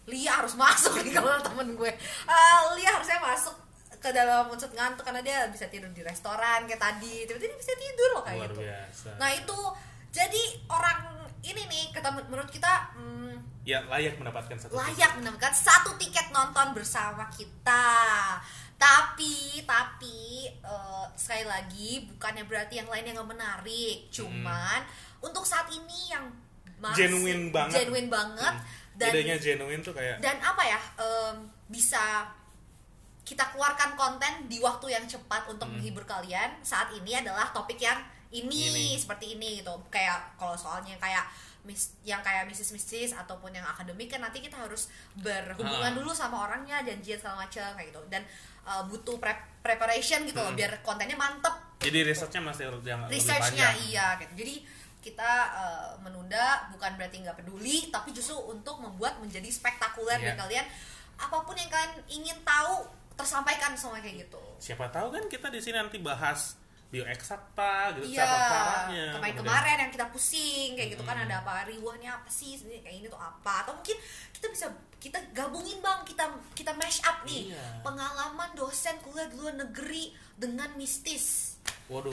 Lia 0.09 0.40
harus 0.40 0.57
masuk 0.57 0.97
nih 0.97 1.12
kalau 1.12 1.37
temen 1.45 1.76
gue 1.76 1.92
Eh, 2.25 2.61
Lia 2.73 2.88
harusnya 2.90 3.21
masuk 3.21 3.52
ke 3.92 4.09
dalam 4.09 4.49
unsur 4.49 4.73
ngantuk 4.73 5.04
karena 5.04 5.21
dia 5.21 5.45
bisa 5.52 5.68
tidur 5.68 5.92
di 5.92 6.00
restoran 6.00 6.64
kayak 6.64 6.80
tadi 6.80 7.28
tiba-tiba 7.28 7.52
dia 7.52 7.61
bisa 7.61 7.75
tidur 7.76 8.09
loh 8.16 8.23
kayak 8.25 8.40
luar 8.40 8.49
gitu 8.49 8.61
biasa 8.64 9.09
nah 9.21 9.28
itu 9.28 9.59
jadi 10.09 10.42
orang 10.71 11.18
ini 11.40 11.62
nih 11.64 11.85
kata 11.90 12.09
menurut 12.11 12.49
kita 12.49 12.92
hmm, 12.92 13.35
ya 13.62 13.85
layak 13.85 14.16
mendapatkan 14.16 14.57
satu 14.57 14.73
layak 14.73 15.12
mendapatkan 15.16 15.52
satu 15.52 15.95
tiket 15.97 16.28
nonton 16.28 16.73
bersama 16.73 17.28
kita 17.28 17.87
tapi 18.75 19.62
tapi 19.62 20.18
eh, 20.47 21.07
sekali 21.14 21.45
lagi 21.45 21.90
bukannya 22.09 22.45
berarti 22.45 22.75
yang 22.76 22.88
lain 22.88 23.04
yang 23.04 23.16
nggak 23.16 23.30
menarik 23.30 23.97
cuman 24.09 24.80
untuk 25.18 25.42
saat 25.42 25.66
ini 25.68 26.11
yang 26.11 26.25
masih 26.78 27.11
Genuine 27.11 27.50
banget. 27.50 27.75
genuine 27.83 28.07
banget 28.09 28.54
Hmm. 28.54 28.66
dan 28.99 29.11
idenya 29.14 29.37
genuine 29.37 29.78
tuh 29.78 29.95
kayak 29.95 30.18
dan 30.18 30.38
apa 30.38 30.62
ya 30.64 30.78
em, 30.99 31.37
bisa 31.66 32.26
kita 33.23 33.47
keluarkan 33.49 33.95
konten 33.95 34.47
di 34.47 34.59
waktu 34.59 34.90
yang 34.90 35.04
cepat 35.04 35.47
untuk 35.47 35.66
Hmm. 35.66 35.75
menghibur 35.76 36.02
kalian 36.02 36.59
saat 36.62 36.90
ini 36.92 37.14
adalah 37.14 37.50
topik 37.50 37.78
yang 37.78 37.99
ini, 38.31 38.61
Ini. 38.69 38.87
seperti 38.95 39.35
ini 39.35 39.61
gitu. 39.61 39.73
Kayak 39.89 40.37
kalau 40.37 40.53
soalnya 40.53 40.95
kayak 40.97 41.25
mis 41.63 41.93
yang 42.01 42.21
kayak 42.21 42.45
mistis 42.45 42.71
mistis 42.71 43.11
ataupun 43.13 43.51
yang 43.51 43.65
akademik 43.65 44.09
kan 44.09 44.21
nanti 44.21 44.39
kita 44.39 44.57
harus 44.57 44.89
berhubungan 45.15 45.93
Ah. 45.93 45.97
dulu 45.97 46.11
sama 46.11 46.45
orangnya 46.45 46.81
janjian 46.81 47.17
segala 47.17 47.45
macam 47.45 47.67
kayak 47.75 47.89
gitu. 47.89 48.01
Dan 48.09 48.23
uh, 48.63 48.85
butuh 48.85 49.17
prep 49.17 49.37
preparation 49.61 50.25
gitu 50.25 50.39
loh 50.39 50.53
Hmm. 50.53 50.59
biar 50.59 50.81
kontennya 50.81 51.15
mantep. 51.15 51.53
Jadi 51.79 52.03
researchnya 52.03 52.43
masih 52.43 52.65
harus 52.69 52.83
yang 52.83 53.01
researchnya 53.07 53.69
iya 53.85 54.17
gitu. 54.19 54.33
Jadi 54.39 54.55
kita 54.99 55.31
uh, 55.55 55.91
menunda 56.01 56.69
bukan 56.69 56.97
berarti 56.97 57.23
nggak 57.23 57.39
peduli 57.39 57.89
tapi 57.89 58.11
justru 58.11 58.35
untuk 58.37 58.77
membuat 58.79 59.17
menjadi 59.19 59.47
spektakuler 59.47 60.19
dan 60.19 60.37
kalian 60.37 60.67
apa 61.17 61.37
pun 61.41 61.55
yang 61.55 61.67
kalian 61.67 61.93
ingin 62.09 62.39
tahu 62.43 62.87
tersampaikan 63.15 63.75
semua 63.75 63.99
kayak 63.99 64.27
gitu. 64.27 64.43
Siapa 64.59 64.91
tahu 64.91 65.11
kan 65.11 65.25
kita 65.27 65.49
di 65.49 65.59
sini 65.59 65.75
nanti 65.75 65.99
bahas 65.99 66.55
bioeksakta 66.88 67.73
gitu. 67.95 68.16
Iya 68.16 68.25
cara 68.25 68.49
caranya? 68.49 69.04
kemarin 69.14 69.35
kemarin 69.37 69.76
yang 69.78 69.92
kita 69.92 70.07
pusing 70.09 70.73
kayak 70.73 70.97
gitu 70.97 71.02
kan 71.04 71.16
Hmm. 71.16 71.25
ada 71.25 71.45
apa 71.45 71.68
riwahnya 71.68 72.11
apa 72.14 72.28
sih? 72.28 72.57
Sebenarnya 72.57 72.83
kayak 72.83 72.97
ini 72.97 73.07
tuh 73.07 73.21
apa? 73.21 73.52
Atau 73.62 73.73
mungkin 73.75 73.97
kita 74.33 74.47
bisa 74.49 74.66
kita 74.97 75.18
gabungin 75.30 75.78
bang. 75.78 76.00
Kita 76.02 76.25
kita 76.54 76.73
mash 76.75 77.04
up 77.04 77.23
nih 77.23 77.52
Iya. 77.52 77.85
pengalaman 77.85 78.50
dosen 78.54 78.97
kuliah 79.00 79.28
di 79.28 79.37
luar 79.37 79.54
negeri 79.54 80.11
dengan 80.35 80.73
mistis 80.75 81.58
waduh 81.88 82.12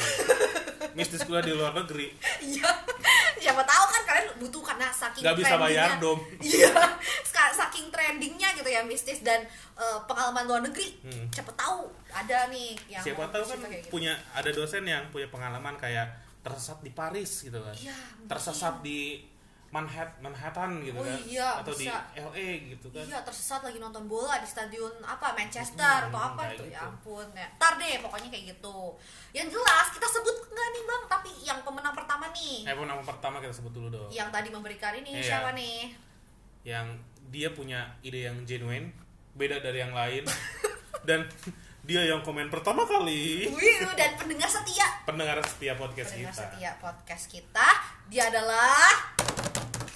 mistis 0.97 1.21
kuliah 1.27 1.43
di 1.43 1.51
luar 1.51 1.75
negeri 1.75 2.15
Iya, 2.39 2.69
siapa 3.39 3.61
tahu 3.67 3.83
kan 3.91 4.01
kalian 4.07 4.25
butuh 4.39 4.63
karena 4.63 4.87
saking 4.91 5.23
Nggak 5.27 5.37
bisa 5.43 5.55
bayar. 5.59 5.89
Dom. 5.99 6.19
Iya, 6.39 6.71
saking 7.55 7.87
trendingnya 7.91 8.51
gitu 8.55 8.69
ya 8.69 8.81
mistis 8.83 9.19
dan 9.23 9.43
eh, 9.75 9.99
pengalaman 10.07 10.43
luar 10.47 10.61
negeri. 10.63 10.95
Hmm. 11.03 11.27
Siapa 11.31 11.51
tahu 11.55 11.91
ada 12.15 12.47
nih 12.47 12.79
yang 12.87 13.03
siapa 13.03 13.27
tahu 13.27 13.43
kan 13.43 13.59
gitu. 13.67 13.91
punya 13.91 14.15
ada 14.31 14.49
dosen 14.55 14.87
yang 14.87 15.03
punya 15.11 15.27
pengalaman 15.27 15.75
kayak 15.75 16.07
tersesat 16.39 16.79
di 16.79 16.91
Paris 16.95 17.43
gitu 17.43 17.59
kan 17.59 17.75
Iya, 17.75 17.97
tersesat 18.29 18.79
di 18.79 19.19
Manhattan, 19.75 20.15
Manhattan 20.21 20.69
gitu 20.79 20.95
Oh 20.95 21.03
kan 21.03 21.19
iya, 21.21 21.59
atau 21.59 21.75
bisa. 21.75 21.99
di 22.07 22.23
LA 22.23 22.49
gitu 22.71 22.87
kan 22.89 23.03
Iya 23.03 23.19
tersesat 23.21 23.59
lagi 23.59 23.75
nonton 23.75 24.07
bola 24.07 24.39
di 24.39 24.47
stadion 24.47 24.87
apa 25.03 25.35
Manchester 25.35 25.83
Hmm, 26.01 26.09
atau 26.09 26.21
apa 26.25 26.41
itu 26.49 26.63
gitu. 26.63 26.71
ya 26.71 26.79
ampun 26.81 27.27
ya. 27.29 27.47
Ntar 27.53 27.75
deh 27.75 27.99
pokoknya 27.99 28.29
kayak 28.29 28.45
gitu. 28.53 28.95
Yang 29.31 29.47
jelas 29.51 29.87
kita 29.91 30.07
sebut 30.09 30.35
nggak 30.47 30.67
nih 30.69 30.83
bang 30.85 31.03
tapi 31.05 31.29
yang 31.41 31.59
pemenang 31.61 31.91
pertama 31.93 32.25
nih 32.31 32.63
eh 32.63 32.73
nama 32.73 33.03
pertama 33.03 33.37
kita 33.37 33.51
sebut 33.51 33.71
dulu 33.71 33.87
dong 33.89 34.07
yang 34.09 34.31
tadi 34.31 34.47
memberikan 34.47 34.95
ini 34.95 35.11
Iya. 35.13 35.23
siapa 35.25 35.51
nih? 35.51 35.91
yang 36.63 36.87
dia 37.27 37.51
punya 37.51 37.77
ide 38.01 38.23
yang 38.23 38.41
genuine 38.41 38.89
beda 39.33 39.59
dari 39.59 39.77
yang 39.79 39.91
lain 39.91 40.23
dan 41.07 41.27
dia 41.81 42.01
yang 42.01 42.21
komen 42.21 42.47
pertama 42.47 42.81
kali 42.83 43.45
Wih 43.45 43.77
dan 43.93 44.15
pendengar 44.15 44.47
setia 44.47 44.87
pendengar 45.03 45.37
setia 45.43 45.75
podcast 45.75 46.09
pendengar 46.09 46.31
kita 46.31 46.41
setia 46.47 46.71
podcast 46.79 47.25
kita 47.27 47.67
dia 48.07 48.23
adalah 48.27 48.89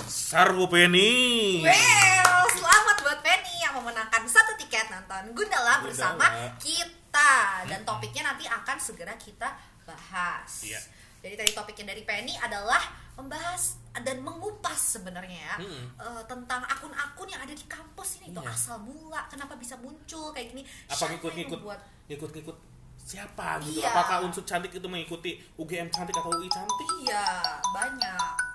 Sarwo 0.10 0.66
Penny 0.66 1.62
Well, 1.62 2.44
selamat 2.52 2.98
buat 3.00 3.20
Penny 3.22 3.62
yang 3.62 3.78
memenangkan 3.78 4.26
satu 4.26 4.58
tiket 4.58 4.90
nonton 4.90 5.38
Gundala 5.38 5.80
bersama 5.80 6.26
Gundala. 6.26 6.58
kita 6.58 7.34
dan 7.64 7.86
topiknya 7.86 8.24
nanti 8.26 8.44
akan 8.44 8.78
segera 8.78 9.14
kita 9.16 9.54
bahas. 9.86 10.66
Iya. 10.66 10.82
Jadi 11.20 11.36
tadi 11.36 11.52
topiknya 11.54 11.94
dari 11.94 12.02
Penny 12.02 12.34
adalah 12.36 12.82
membahas 13.14 13.78
dan 13.96 14.18
mengupas 14.20 14.98
sebenarnya 14.98 15.38
ya 15.38 15.56
Mm. 15.60 15.86
eh, 15.94 16.24
tentang 16.26 16.64
akun-akun 16.64 17.28
yang 17.28 17.40
ada 17.40 17.52
di 17.52 17.66
kampus 17.66 18.18
ini 18.18 18.32
itu 18.32 18.40
Iya. 18.40 18.50
asal 18.50 18.80
mula 18.80 19.28
kenapa 19.28 19.54
bisa 19.54 19.76
muncul 19.76 20.32
kayak 20.32 20.50
gini 20.50 20.64
apa 20.88 21.04
ngikut-ngikut 21.06 21.60
ngikut-ngikut 22.08 22.58
siapa 22.98 23.60
gitu 23.60 23.78
Iya. 23.78 23.92
apakah 23.92 24.24
unsur 24.24 24.42
cantik 24.42 24.72
itu 24.72 24.88
mengikuti 24.88 25.36
UGM 25.54 25.90
cantik 25.90 26.16
atau 26.16 26.32
UI 26.32 26.48
cantik 26.48 26.88
Iya 27.04 27.28
banyak. 27.70 28.49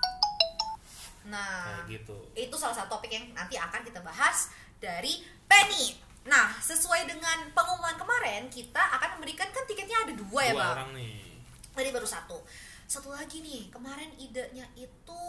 Nah 1.25 1.81
kayak 1.81 1.89
gitu 1.95 2.17
itu 2.33 2.55
salah 2.55 2.75
satu 2.75 2.95
topik 2.95 3.09
yang 3.09 3.25
nanti 3.31 3.55
akan 3.55 3.81
kita 3.81 3.99
bahas 3.99 4.49
dari 4.77 5.19
Penny. 5.45 5.97
Nah, 6.25 6.49
sesuai 6.55 7.05
dengan 7.05 7.37
pengumuman 7.51 7.93
kemarin, 7.93 8.49
kita 8.49 8.81
akan 8.91 9.15
memberikan 9.15 9.45
kan 9.47 9.61
tiketnya 9.63 9.93
ada 10.01 10.13
dua 10.15 10.41
ya, 10.41 10.51
dua 10.51 10.59
Bang. 10.59 10.73
orang 10.73 10.89
nih 10.91 11.21
Tadi 11.69 11.89
baru 11.91 12.01
satu. 12.03 12.41
Satu 12.83 13.09
lagi 13.09 13.39
nih, 13.39 13.69
kemarin 13.69 14.09
idenya 14.15 14.65
itu 14.73 15.21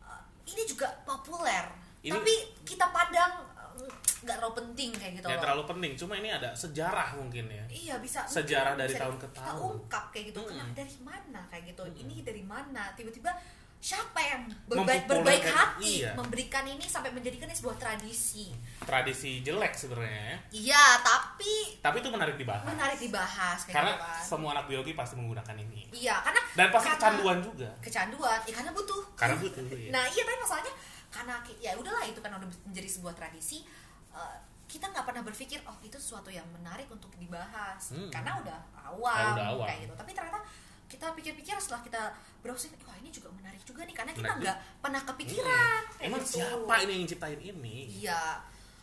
uh, 0.00 0.22
ini 0.44 0.62
juga 0.64 0.90
populer. 1.02 1.70
Ini- 2.00 2.10
Tapi 2.12 2.34
kita 2.64 2.88
pandang 2.88 3.30
uh, 3.54 3.86
nggak 4.18 4.36
terlalu 4.36 4.54
penting 4.56 4.90
kayak 4.92 5.12
gitu 5.14 5.26
ya 5.26 5.30
loh. 5.32 5.42
terlalu 5.44 5.62
penting 5.68 5.92
cuma 5.94 6.14
ini 6.16 6.26
ada 6.28 6.50
sejarah 6.52 7.14
mungkin 7.14 7.46
ya 7.46 7.64
Iya 7.68 7.94
bisa 7.98 8.26
Sejarah 8.26 8.74
mungkin 8.74 8.82
dari 8.82 8.92
bisa 8.92 9.02
tahun 9.04 9.16
ke 9.16 9.26
kita 9.28 9.38
tahun. 9.44 9.62
ungkap 9.72 10.04
kayak 10.10 10.24
gitu 10.26 10.38
Mm-mm. 10.40 10.50
Kenapa 10.50 10.74
dari 10.74 10.96
mana 11.00 11.40
kayak 11.46 11.64
gitu 11.68 11.82
Mm-mm. 11.84 12.02
ini 12.02 12.16
dari 12.20 12.42
mana 12.42 12.82
tiba-tiba 12.92 13.30
siapa 13.78 14.18
yang 14.18 14.42
berbaik 14.66 15.06
berbaik 15.06 15.44
hati 15.44 16.02
iya. 16.02 16.10
memberikan 16.12 16.66
ini 16.66 16.82
sampai 16.82 17.14
menjadikan 17.14 17.46
ini 17.46 17.54
sebuah 17.54 17.78
tradisi 17.78 18.50
tradisi 18.80 19.38
jelek 19.40 19.70
sebenarnya 19.70 20.10
ya. 20.10 20.36
iya 20.50 20.84
tapi 20.98 21.78
tapi 21.78 21.96
itu 21.98 22.10
menarik 22.10 22.34
dibahas 22.34 22.66
menarik 22.66 22.98
dibahas 22.98 23.58
karena 23.64 23.94
kan 23.94 24.18
semua 24.18 24.50
anak 24.52 24.66
biologi 24.66 24.92
pasti 24.92 25.14
menggunakan 25.14 25.54
ini 25.56 25.86
iya 25.94 26.18
karena 26.20 26.42
dan 26.52 26.66
pasti 26.68 26.84
karena- 26.84 26.98
kecanduan 26.98 27.38
juga 27.38 27.70
kecanduan 27.78 28.38
ya 28.42 28.52
karena 28.52 28.70
butuh 28.74 29.02
karena 29.14 29.36
butuh 29.38 29.62
ya. 29.70 29.90
nah 29.90 30.04
iya 30.04 30.22
tapi 30.22 30.38
masalahnya 30.38 30.72
karena 31.08 31.34
ya 31.56 31.70
udahlah 31.74 32.04
itu 32.04 32.18
kan 32.18 32.30
udah 32.34 32.48
menjadi 32.64 32.88
sebuah 32.90 33.14
tradisi 33.14 33.62
eh, 34.10 34.36
kita 34.66 34.84
nggak 34.84 35.06
pernah 35.06 35.22
berpikir 35.22 35.62
oh 35.64 35.78
itu 35.80 35.96
sesuatu 35.96 36.28
yang 36.28 36.44
menarik 36.50 36.90
untuk 36.90 37.08
dibahas 37.14 37.94
Hmm. 37.94 38.10
karena 38.10 38.36
udah 38.36 38.58
awam, 38.84 39.16
Ya, 39.16 39.28
udah 39.32 39.46
awam. 39.54 39.64
kayak 39.64 39.80
gitu 39.86 39.94
tapi 39.94 40.10
ternyata 40.12 40.42
kita 40.88 41.12
pikir-pikir 41.12 41.54
setelah 41.54 41.80
kita 41.80 42.02
browsing 42.40 42.72
wah 42.82 42.96
ini 42.96 43.08
juga 43.08 43.28
menarik 43.30 43.60
juga 43.62 43.84
nih 43.84 43.92
karena 43.92 44.12
kita 44.12 44.32
nggak 44.34 44.56
pernah 44.80 45.02
kepikiran 45.04 45.80
Hmm. 45.88 46.06
emang 46.08 46.22
gitu. 46.22 46.40
siapa 46.40 46.74
ini 46.80 46.92
yang 46.94 47.06
ciptain 47.06 47.40
ini 47.42 47.76
iya 47.94 48.40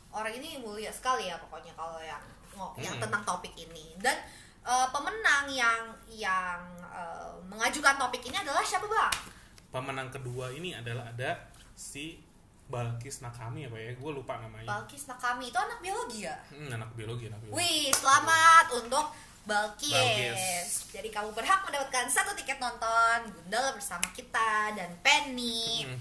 orang 0.09 0.33
ini 0.33 0.57
mulia 0.57 0.89
sekali 0.89 1.25
ya 1.25 1.35
pokoknya 1.37 1.73
kalau 1.73 1.97
yang 1.99 2.21
yang 2.77 2.93
Hmm. 2.93 3.03
tentang 3.03 3.23
topik 3.23 3.51
ini 3.53 3.97
dan 3.97 4.15
eh, 4.61 4.87
pemenang 4.89 5.45
yang 5.47 5.81
yang 6.07 6.61
eh, 6.85 7.33
mengajukan 7.43 7.97
topik 7.97 8.21
ini 8.23 8.37
adalah 8.37 8.61
siapa 8.61 8.85
bang 8.85 9.13
pemenang 9.67 10.07
kedua 10.07 10.49
ini 10.49 10.71
adalah 10.71 11.09
ada 11.09 11.35
si 11.73 12.21
Balkis 12.65 13.21
Nakami 13.21 13.65
apa 13.65 13.77
ya 13.77 13.91
gue 13.93 14.11
lupa 14.11 14.39
namanya 14.39 14.65
Balkis 14.65 15.05
Nakami 15.05 15.49
itu 15.49 15.57
anak 15.57 15.77
biologi 15.79 16.23
ya 16.23 16.37
hmm, 16.49 16.69
anak 16.71 16.89
biologi 16.93 17.27
anak 17.27 17.41
biologi 17.41 17.57
Wih, 17.57 17.89
selamat 17.91 18.65
untuk 18.75 19.05
Balkis. 19.45 19.93
Balkis. 19.93 20.71
Jadi 20.95 21.09
kamu 21.09 21.29
berhak 21.31 21.59
mendapatkan 21.61 22.07
satu 22.07 22.31
tiket 22.33 22.55
nonton 22.55 23.17
Gundala 23.29 23.71
bersama 23.71 24.07
kita 24.09 24.51
dan 24.71 24.87
Penny. 24.99 25.83
Hmm. 25.83 25.99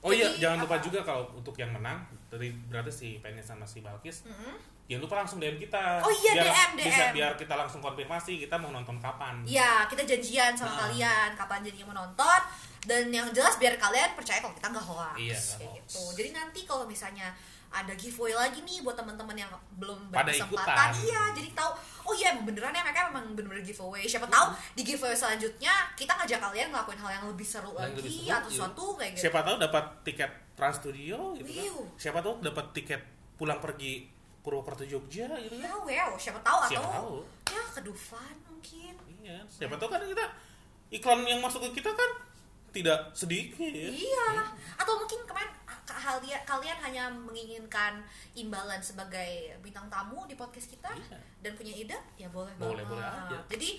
oh 0.00 0.08
iya 0.10 0.26
Jadi, 0.26 0.40
jangan 0.40 0.58
lupa 0.60 0.74
apa? 0.74 0.82
juga 0.82 1.00
kalau 1.02 1.28
untuk 1.34 1.52
yang 1.54 1.68
menang 1.70 2.00
dari 2.26 2.48
berarti 2.64 2.88
si 2.90 3.08
Penny 3.18 3.38
sama 3.38 3.62
si 3.62 3.78
Balkis 3.78 4.24
Mm-mm. 4.24 4.56
jangan 4.86 5.02
lupa 5.02 5.14
langsung 5.18 5.36
DM 5.36 5.60
kita 5.60 6.00
Oh 6.00 6.08
iya, 6.10 6.32
biar, 6.34 6.46
DM, 6.48 6.70
bisa 6.80 6.88
DM. 7.02 7.12
biar 7.12 7.32
kita 7.36 7.54
langsung 7.54 7.80
konfirmasi 7.80 8.40
kita 8.40 8.56
mau 8.56 8.70
nonton 8.70 8.96
kapan 8.96 9.44
Ya, 9.44 9.84
kita 9.84 10.00
janjian 10.02 10.52
sama 10.54 10.72
Ah. 10.72 10.78
kalian 10.82 11.28
kapan 11.34 11.60
jadinya 11.60 11.86
mau 11.86 12.00
nonton 12.00 12.40
dan 12.80 13.12
yang 13.12 13.28
jelas 13.28 13.54
biar 13.54 13.76
kalian 13.76 14.16
percaya 14.16 14.40
kalau 14.40 14.56
kita 14.56 14.68
nggak 14.68 14.86
hoax. 14.88 15.14
Iya, 15.14 15.36
Kayak 15.36 15.60
hoax. 15.60 15.76
gitu. 15.84 16.02
Jadi 16.16 16.28
nanti 16.32 16.60
kalau 16.64 16.84
misalnya 16.86 17.28
ada 17.70 17.94
giveaway 17.94 18.34
lagi 18.34 18.58
nih 18.60 18.82
buat 18.82 18.92
teman-teman 18.92 19.32
yang 19.32 19.46
belum 19.76 20.10
berkesempatan, 20.10 20.90
iya, 21.00 21.30
jadi 21.30 21.54
tahu 21.54 21.70
oh 22.02 22.12
iya 22.12 22.34
emang 22.34 22.42
beneran 22.44 22.70
ya 22.70 22.82
mereka 22.82 23.06
memang 23.06 23.30
bener-bener 23.32 23.62
giveaway. 23.62 24.02
Siapa 24.02 24.26
tahu 24.26 24.46
di 24.74 24.82
giveaway 24.82 25.14
selanjutnya 25.14 25.70
kita 25.94 26.10
ngajak 26.12 26.38
kalian 26.40 26.68
ngelakuin 26.68 26.98
hal 26.98 27.10
yang 27.12 27.24
lebih 27.24 27.46
seru 27.46 27.70
Yang 27.70 27.78
lagi 27.78 27.94
lebih 27.96 28.10
seru, 28.12 28.26
atau 28.28 28.42
iya. 28.42 28.50
sesuatu 28.52 28.84
kayak 28.94 29.10
gitu. 29.12 29.22
siapa 29.22 29.38
tahu 29.40 29.56
dapat 29.56 29.84
tiket 30.02 30.30
Trans 30.52 30.76
Studio 30.76 31.16
gitu 31.36 31.46
kan 31.48 31.62
Iya. 31.62 31.82
siapa 31.96 32.18
tahu 32.20 32.34
dapat 32.40 32.66
tiket 32.72 33.00
pulang 33.34 33.58
pergi 33.58 33.92
Purwokerto 34.40 34.82
Jogja 34.82 35.30
gitu 35.36 35.54
Ya, 35.54 35.68
kan 35.68 35.78
well, 35.84 36.10
siapa 36.16 36.40
tahu 36.40 36.58
siapa 36.66 36.82
atau 36.82 36.90
tahu 36.90 37.14
ya 37.46 37.62
ke 37.70 37.80
Dufan 37.80 38.34
mungkin. 38.44 38.94
iya 39.16 39.38
siapa 39.46 39.78
tahu 39.78 39.88
kan 39.88 40.02
kita 40.02 40.26
iklan 40.90 41.20
yang 41.22 41.38
masuk 41.38 41.62
ke 41.70 41.78
kita 41.78 41.92
kan 41.92 42.10
tidak 42.70 42.98
sedikit 43.12 43.62
Iya. 43.70 44.26
Atau 44.74 44.94
mungkin 44.96 45.22
kemarin 45.24 45.50
kalian 45.92 46.40
kalian 46.42 46.78
hanya 46.80 47.04
menginginkan 47.08 48.02
imbalan 48.32 48.78
sebagai 48.78 49.30
bintang 49.58 49.86
tamu 49.86 50.24
di 50.24 50.34
podcast 50.34 50.66
kita 50.66 50.88
Iya. 50.88 51.18
dan 51.40 51.52
punya 51.52 51.72
ide, 51.72 51.98
ya 52.16 52.28
boleh 52.28 52.52
Boleh, 52.54 52.82
banget. 52.82 52.88
boleh 52.88 53.06
aja. 53.06 53.38
Jadi 53.48 53.70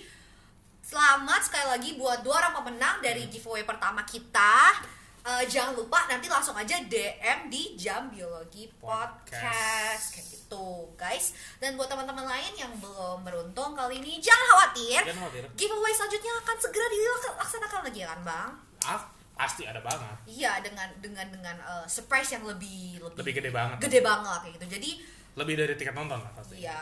selamat 0.82 1.40
sekali 1.42 1.66
lagi 1.68 1.90
buat 1.94 2.20
dua 2.20 2.38
orang 2.38 2.54
pemenang 2.54 2.96
dari 2.98 3.26
giveaway 3.26 3.62
pertama 3.62 4.02
kita. 4.02 4.74
Eh, 5.22 5.46
jangan 5.46 5.78
lupa 5.78 6.02
nanti 6.06 6.26
langsung 6.26 6.50
aja 6.52 6.82
DM 6.82 7.46
di 7.46 7.78
Jam 7.78 8.10
Biologi 8.10 8.66
Podcast, 8.74 9.38
Podcast. 9.38 10.04
kayak 10.10 10.26
gitu, 10.28 10.66
guys. 10.92 11.26
Dan 11.56 11.78
buat 11.78 11.86
teman-teman 11.86 12.26
lain 12.26 12.52
yang 12.56 12.74
belum 12.76 13.22
beruntung 13.22 13.70
kali 13.72 14.02
ini 14.02 14.18
jangan 14.18 14.42
khawatir. 14.50 15.06
Jangan 15.06 15.22
khawatir. 15.22 15.44
Giveaway 15.54 15.94
selanjutnya 15.94 16.32
akan 16.42 16.56
segera 16.58 16.86
dilaksanakan 16.88 17.80
lagi 17.86 17.98
ya 17.98 18.08
kan, 18.10 18.20
Bang? 18.26 18.50
A- 18.82 19.06
pasti 19.42 19.66
ada 19.66 19.82
banget. 19.82 20.16
Iya 20.24 20.62
dengan 20.62 20.86
dengan 21.02 21.26
dengan 21.26 21.56
eh, 21.58 21.86
surprise 21.86 22.30
yang 22.30 22.46
lebih 22.46 23.02
lebih 23.02 23.18
lebih 23.18 23.32
gede 23.42 23.50
banget. 23.50 23.76
gede 23.82 24.00
banget 24.00 24.38
kayak 24.40 24.54
gitu. 24.56 24.66
Jadi 24.78 24.90
lebih 25.32 25.54
dari 25.56 25.74
tiket 25.74 25.94
nonton 25.96 26.20
lah 26.20 26.30
pasti. 26.30 26.60
Ya 26.60 26.78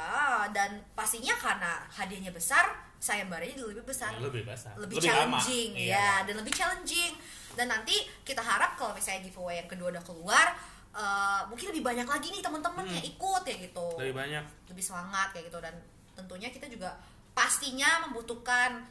dan 0.51 0.85
pastinya 0.93 1.33
karena 1.41 1.81
hadiahnya 1.89 2.31
besar 2.31 2.69
sayembaranya 3.01 3.57
juga 3.57 3.81
lebih 3.81 3.87
besar. 3.89 4.13
Lebih 4.21 4.45
besar. 4.45 4.77
Lebih, 4.77 4.97
lama. 5.01 5.09
challenging 5.41 5.71
Iya. 5.73 5.97
ya 5.97 6.11
dan 6.29 6.35
lebih 6.37 6.53
challenging. 6.53 7.13
Dan 7.57 7.67
nanti 7.67 7.97
kita 8.21 8.45
harap 8.45 8.77
kalau 8.77 8.93
misalnya 8.93 9.25
giveaway 9.25 9.57
yang 9.57 9.69
kedua 9.69 9.89
udah 9.89 10.05
keluar 10.05 10.47
eh, 10.91 11.41
mungkin 11.47 11.71
lebih 11.71 11.87
banyak 11.87 12.05
lagi 12.05 12.29
nih 12.29 12.43
teman-teman 12.43 12.83
Hmm. 12.85 12.93
yang 12.93 13.07
ikut 13.07 13.43
ya 13.47 13.57
gitu. 13.57 13.87
Lebih 13.97 14.15
banyak. 14.19 14.45
Lebih 14.69 14.85
semangat 14.85 15.31
kayak 15.31 15.49
gitu. 15.49 15.59
Dan 15.63 15.75
tentunya 16.13 16.51
kita 16.51 16.67
juga 16.67 16.99
pastinya 17.31 18.05
membutuhkan 18.05 18.85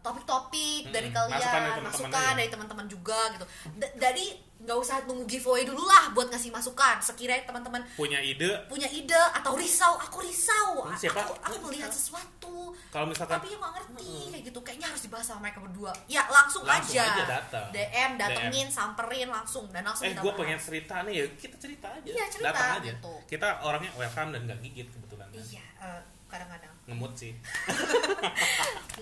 topik-topik 0.00 0.82
Mm-mm. 0.84 0.94
dari 0.94 1.08
kalian 1.10 1.40
dari 1.40 1.82
masukan 1.82 2.14
aja. 2.14 2.34
dari 2.34 2.48
teman-teman 2.48 2.86
juga 2.86 3.18
gitu 3.32 3.44
D- 3.74 3.94
dari 3.96 4.26
nggak 4.62 4.78
usah 4.78 5.02
nunggu 5.10 5.26
giveaway 5.26 5.66
dulu 5.66 5.82
lah 5.82 6.14
buat 6.14 6.30
ngasih 6.30 6.54
masukan. 6.54 7.02
Sekiranya 7.02 7.42
teman-teman 7.42 7.82
punya 7.98 8.22
ide. 8.22 8.62
punya 8.70 8.86
ide 8.86 9.18
atau 9.34 9.58
risau 9.58 9.98
aku 9.98 10.22
risau. 10.22 10.86
Hmm, 10.86 10.94
siapa? 10.94 11.26
aku, 11.26 11.34
aku 11.42 11.56
melihat 11.66 11.90
sesuatu. 11.90 12.70
Kalau 12.94 13.10
misalkan 13.10 13.42
tapi 13.42 13.50
yang 13.50 13.58
nggak 13.58 13.74
ngerti 13.74 14.14
kayak 14.30 14.44
gitu. 14.46 14.58
Kayaknya 14.62 14.86
harus 14.94 15.02
dibahas 15.02 15.26
sama 15.26 15.40
mereka 15.50 15.58
berdua. 15.66 15.92
Ya 16.06 16.22
langsung, 16.30 16.62
Langsung 16.62 16.94
aja, 16.94 17.10
aja 17.10 17.24
datang. 17.26 17.66
DM 17.74 18.10
datengin 18.14 18.68
samperin 18.70 19.28
langsung 19.28 19.66
dan 19.74 19.82
langsung 19.82 20.06
eh 20.06 20.14
gue 20.14 20.32
pengen 20.38 20.58
cerita 20.62 21.02
nih. 21.02 21.14
Ya 21.18 21.26
kita 21.34 21.56
cerita 21.58 21.86
aja. 21.90 22.06
Iya, 22.06 22.24
cerita, 22.30 22.48
datang 22.54 22.70
aja. 22.78 22.90
gitu. 22.94 23.14
kita 23.26 23.48
orangnya 23.66 23.90
welcome 23.98 24.30
dan 24.30 24.40
gak 24.46 24.58
gigit 24.62 24.86
kebetulan 24.86 25.26
kan. 25.26 25.42
iya 25.42 25.64
eh, 25.82 26.00
kadang-kadang. 26.30 26.72
Ngemut 26.86 27.12
sih. 27.18 27.34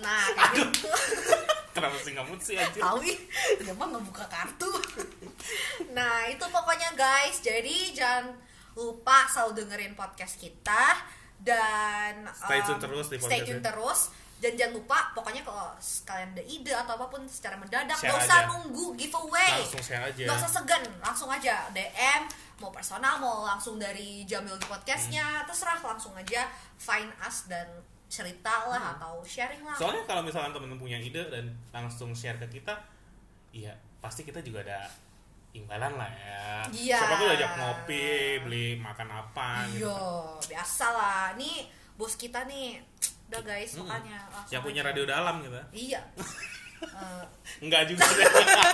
Nah 0.01 0.25
kayak 0.33 0.51
gitu. 0.57 0.89
Kenapa 1.75 1.95
sih 2.03 2.11
ngemut 2.11 2.41
sih 2.43 2.55
aja 2.59 2.79
tahu 2.83 2.99
ih 3.07 3.15
dia 3.63 3.71
mah 3.71 3.87
nggak 3.87 4.03
buka 4.03 4.25
kartu 4.27 4.67
nah 5.91 6.25
itu 6.25 6.43
pokoknya 6.43 6.93
guys. 6.93 7.39
Jadi 7.39 7.91
jangan 7.91 8.31
lupa 8.73 9.27
selalu 9.27 9.61
dengerin 9.61 9.93
podcast 9.93 10.35
kita 10.35 10.95
dan 11.37 12.23
Stay 12.31 12.61
tune 12.61 12.77
um, 12.77 12.83
terus 12.83 13.05
di 13.07 13.17
stay 13.17 13.41
tune 13.41 13.59
terus. 13.59 14.01
Dan 14.37 14.57
jangan 14.57 14.73
lupa 14.73 15.13
pokoknya 15.13 15.45
kalau 15.45 15.69
kalian 16.01 16.33
ada 16.33 16.41
ide 16.41 16.73
atau 16.73 16.97
apa 16.97 17.05
pun 17.07 17.21
secara 17.25 17.53
mendadak 17.55 17.93
Share 17.93 18.09
gak 18.09 18.25
usah 18.25 18.39
aja. 18.41 18.49
nunggu 18.49 18.85
giveaway. 18.97 19.53
Langsung 19.61 19.85
share 19.85 20.01
aja. 20.01 20.23
Gak 20.25 20.37
usah 20.41 20.51
segan, 20.51 20.83
langsung 20.97 21.29
aja. 21.29 21.69
DM 21.69 22.21
mau 22.57 22.69
personal 22.69 23.17
mau 23.17 23.41
langsung 23.43 23.77
dari 23.77 24.25
Jamil 24.25 24.57
di 24.57 24.65
podcastnya 24.65 25.21
Hmm. 25.21 25.45
terserah 25.45 25.77
langsung 25.77 26.17
aja. 26.17 26.49
Find 26.75 27.13
us 27.21 27.45
dan 27.45 27.69
cerita 28.05 28.67
lah 28.67 28.97
atau 28.97 29.21
sharing 29.23 29.61
lah. 29.61 29.71
Hmm. 29.71 29.81
soalnya 29.87 30.03
kalau 30.03 30.19
misalkan 30.19 30.51
temen-temen 30.51 30.75
punya 30.77 30.99
ide 30.99 31.21
dan 31.31 31.47
langsung 31.71 32.11
share 32.11 32.35
ke 32.35 32.59
kita 32.59 32.75
iya 33.51 33.71
pasti 33.97 34.27
kita 34.27 34.43
juga 34.43 34.59
ada 34.61 34.83
imbalan 35.53 35.93
lah 35.93 36.07
ya 36.09 36.39
Iya. 36.69 36.97
siapa 36.97 37.15
tuh 37.15 37.27
ajak 37.29 37.51
ngopi 37.53 38.07
beli 38.41 38.67
makan 38.77 39.09
apa 39.09 39.67
gitu 39.67 39.83
Iya, 39.83 39.99
biasa 40.47 40.85
lah. 40.89 41.23
Nih 41.35 41.67
bos 41.93 42.15
kita 42.15 42.43
nih, 42.43 42.79
udah 43.27 43.41
guys, 43.41 43.73
Mm-mm. 43.73 43.85
makanya 43.85 44.17
langsung 44.27 44.49
yang 44.49 44.61
punya 44.61 44.81
aja. 44.81 44.87
radio 44.87 45.03
dalam 45.05 45.35
gitu 45.41 45.59
Iya. 45.71 46.01
Eh, 46.81 47.23
enggak 47.61 47.85
juga 47.85 48.01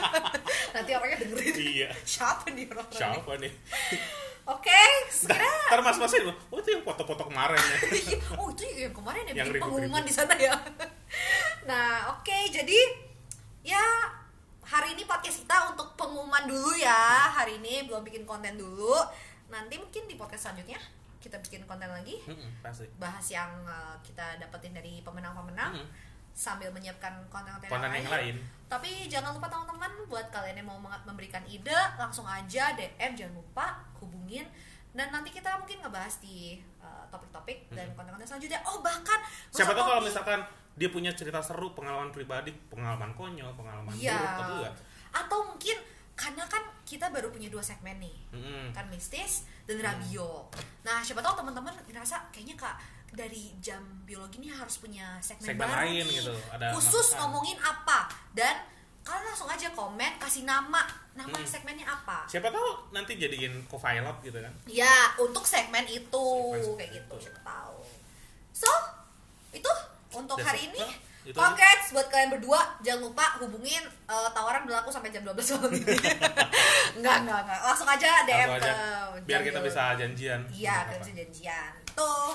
nanti 0.73 0.95
orangnya 0.95 1.19
dengerin. 1.19 1.53
iya 1.59 1.89
Siapa 1.99 2.47
nih 2.47 2.63
orang 2.65 2.87
siapa 2.87 3.35
nih 3.35 3.51
Oke, 4.47 4.71
ntar, 4.71 5.35
sekira. 5.35 5.51
ntar 5.67 5.79
mas 5.83 5.99
masin 5.99 6.23
loh 6.23 6.35
oh 6.47 6.55
itu 6.55 6.71
yang 6.71 6.87
foto-foto 6.87 7.27
kemarin 7.27 7.59
ya 7.59 7.77
oh 8.39 8.47
itu 8.47 8.63
yang 8.79 8.95
kemarin 8.95 9.27
yang, 9.27 9.37
Yang 9.43 9.59
pengumuman 9.59 9.99
di 9.99 10.13
sana 10.13 10.39
ya. 10.39 10.55
nah, 11.67 12.15
oke, 12.15 12.31
jadi 12.47 12.79
ya 13.61 13.83
hari 14.67 14.99
ini 14.99 15.03
podcast 15.07 15.47
kita 15.47 15.71
untuk 15.71 15.95
pengumuman 15.95 16.43
dulu 16.43 16.75
ya. 16.75 17.31
Hari 17.31 17.63
ini 17.63 17.87
belum 17.87 18.03
bikin 18.03 18.27
konten 18.27 18.59
dulu. 18.59 18.99
Nanti 19.47 19.79
mungkin 19.79 20.03
di 20.11 20.19
podcast 20.19 20.51
selanjutnya 20.51 20.75
kita 21.23 21.39
bikin 21.39 21.63
konten 21.63 21.87
lagi. 21.87 22.19
Mm-mm, 22.27 22.59
pasti 22.59 22.83
bahas 22.99 23.23
yang 23.31 23.47
uh, 23.63 23.95
kita 24.03 24.35
dapetin 24.43 24.75
dari 24.75 24.99
pemenang-pemenang 25.07 25.71
Mm-mm. 25.71 25.89
sambil 26.35 26.67
menyiapkan 26.75 27.15
konten-konten 27.31 27.71
konten 27.71 27.89
yang 27.89 28.11
lain 28.11 28.35
Tapi 28.67 29.07
jangan 29.07 29.33
lupa 29.33 29.47
teman-teman 29.47 29.91
buat 30.11 30.27
kalian 30.29 30.59
yang 30.61 30.67
mau 30.67 30.77
memberikan 30.83 31.41
ide 31.47 31.73
langsung 31.95 32.27
aja 32.27 32.75
DM 32.75 33.15
jangan 33.15 33.33
lupa 33.39 33.81
hubungin 34.03 34.45
dan 34.91 35.09
nanti 35.09 35.31
kita 35.31 35.55
mungkin 35.57 35.79
ngebahas 35.81 36.19
di 36.19 36.59
uh, 36.83 37.07
topik-topik 37.07 37.71
dan 37.71 37.87
konten-konten 37.95 38.27
selanjutnya. 38.27 38.59
Oh 38.67 38.83
bahkan 38.83 39.23
siapa 39.49 39.71
tahu 39.71 39.87
kalau 39.87 40.03
misalkan 40.03 40.39
dia 40.77 40.87
punya 40.87 41.11
cerita 41.11 41.41
seru 41.41 41.73
pengalaman 41.73 42.09
pribadi 42.09 42.53
pengalaman 42.67 43.11
konyol 43.11 43.49
pengalaman 43.51 43.91
Iya. 43.91 44.13
buruk 44.13 44.29
atau 44.31 44.45
enggak 44.55 44.75
Atau 45.09 45.39
mungkin 45.43 45.77
karena 46.13 46.43
kan 46.45 46.61
kita 46.83 47.05
baru 47.07 47.27
punya 47.27 47.47
dua 47.47 47.59
segmen 47.59 47.97
nih 47.97 48.17
Mm-mm. 48.31 48.65
kan 48.71 48.85
mistis 48.87 49.45
dan 49.63 49.77
radio. 49.79 50.45
Nah, 50.81 50.99
siapa 50.99 51.19
tahu 51.19 51.33
teman-teman 51.35 51.69
ngerasa 51.83 52.29
kayaknya 52.29 52.55
kak 52.55 52.77
dari 53.09 53.53
jam 53.57 53.77
biologi 54.01 54.37
ini 54.37 54.49
harus 54.49 54.77
punya 54.77 55.17
segmen, 55.19 55.45
Segmen 55.47 55.63
baru 55.63 55.77
lain 55.79 56.03
nih, 56.03 56.17
gitu, 56.19 56.33
ada 56.49 56.65
khusus 56.71 56.93
masukan. 57.07 57.17
ngomongin 57.19 57.57
apa 57.59 57.99
dan 58.31 58.55
kalian 58.99 59.23
langsung 59.25 59.47
aja 59.47 59.67
komen 59.71 60.11
kasih 60.17 60.43
nama 60.43 60.83
nama 61.13 61.31
Hmm. 61.33 61.47
segmennya 61.47 61.85
apa. 61.85 62.25
siapa 62.25 62.47
tahu 62.47 62.69
nanti 62.91 63.15
jadiin 63.15 63.65
co-pilot 63.65 64.17
gitu 64.21 64.37
kan 64.37 64.53
Ya 64.65 64.91
untuk 65.17 65.41
segmen 65.43 65.85
itu 65.85 66.25
Segmen 66.53 66.77
kayak 66.77 66.91
itu. 66.93 66.97
gitu 67.09 67.15
siapa 67.23 67.41
tahu. 67.41 67.77
So 68.51 68.69
itu 69.51 69.71
untuk 70.17 70.37
That's 70.41 70.49
hari 70.49 70.65
it. 70.65 70.73
ini. 70.73 70.87
Itu 71.27 71.35
Congrats 71.35 71.91
buat 71.91 72.07
kalian 72.07 72.39
berdua. 72.39 72.61
Jangan 72.81 73.11
lupa 73.11 73.25
hubungin 73.43 73.83
eh, 73.85 74.29
tawaran 74.31 74.63
berlaku 74.63 74.89
sampai 74.89 75.11
jam 75.11 75.21
12 75.27 75.37
malam 75.59 75.71
ini. 75.75 75.85
enggak, 76.97 77.15
enggak, 77.21 77.39
enggak. 77.45 77.59
Langsung 77.67 77.87
aja 77.87 78.09
DM 78.23 78.47
Langsung 78.47 78.57
aja. 78.57 78.71
ke 78.71 78.77
biar 79.27 79.41
kita 79.43 79.59
bisa 79.59 79.83
janjian 79.99 80.41
Iya, 80.49 80.75
kita 80.87 80.97
bisa 81.03 81.13
janjian. 81.19 81.71
Tuh. 81.93 82.31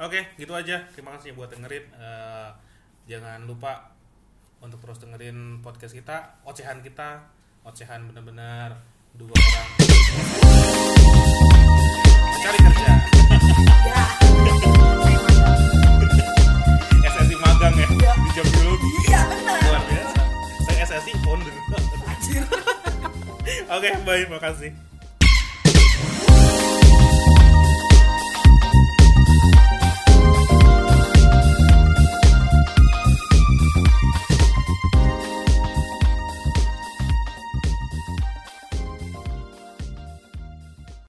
Oke, 0.00 0.20
gitu 0.40 0.52
aja. 0.56 0.80
Terima 0.96 1.14
kasih 1.20 1.36
buat 1.36 1.52
dengerin. 1.52 1.84
Eh, 1.92 2.48
jangan 3.06 3.44
lupa 3.44 3.92
untuk 4.60 4.80
terus 4.80 4.98
dengerin 5.00 5.60
podcast 5.60 5.92
kita, 5.92 6.40
ocehan 6.48 6.80
kita, 6.80 7.20
ocehan 7.64 8.08
bener-bener 8.08 8.72
dua 9.12 9.32
orang 9.36 9.68
cari 12.40 12.58
kerja. 12.64 12.92
Ya. 13.80 14.19
Jam 18.40 18.52
biologi. 18.56 18.90
Iya, 19.04 19.20
benar. 19.28 19.60
Luar 19.68 19.82
biasa. 19.84 20.22
Saya 20.64 20.78
SSI 20.88 21.12
founder. 21.20 21.54
Anjir. 22.10 22.42
Oke, 23.68 23.88
baik, 24.08 24.26
makasih. 24.32 24.72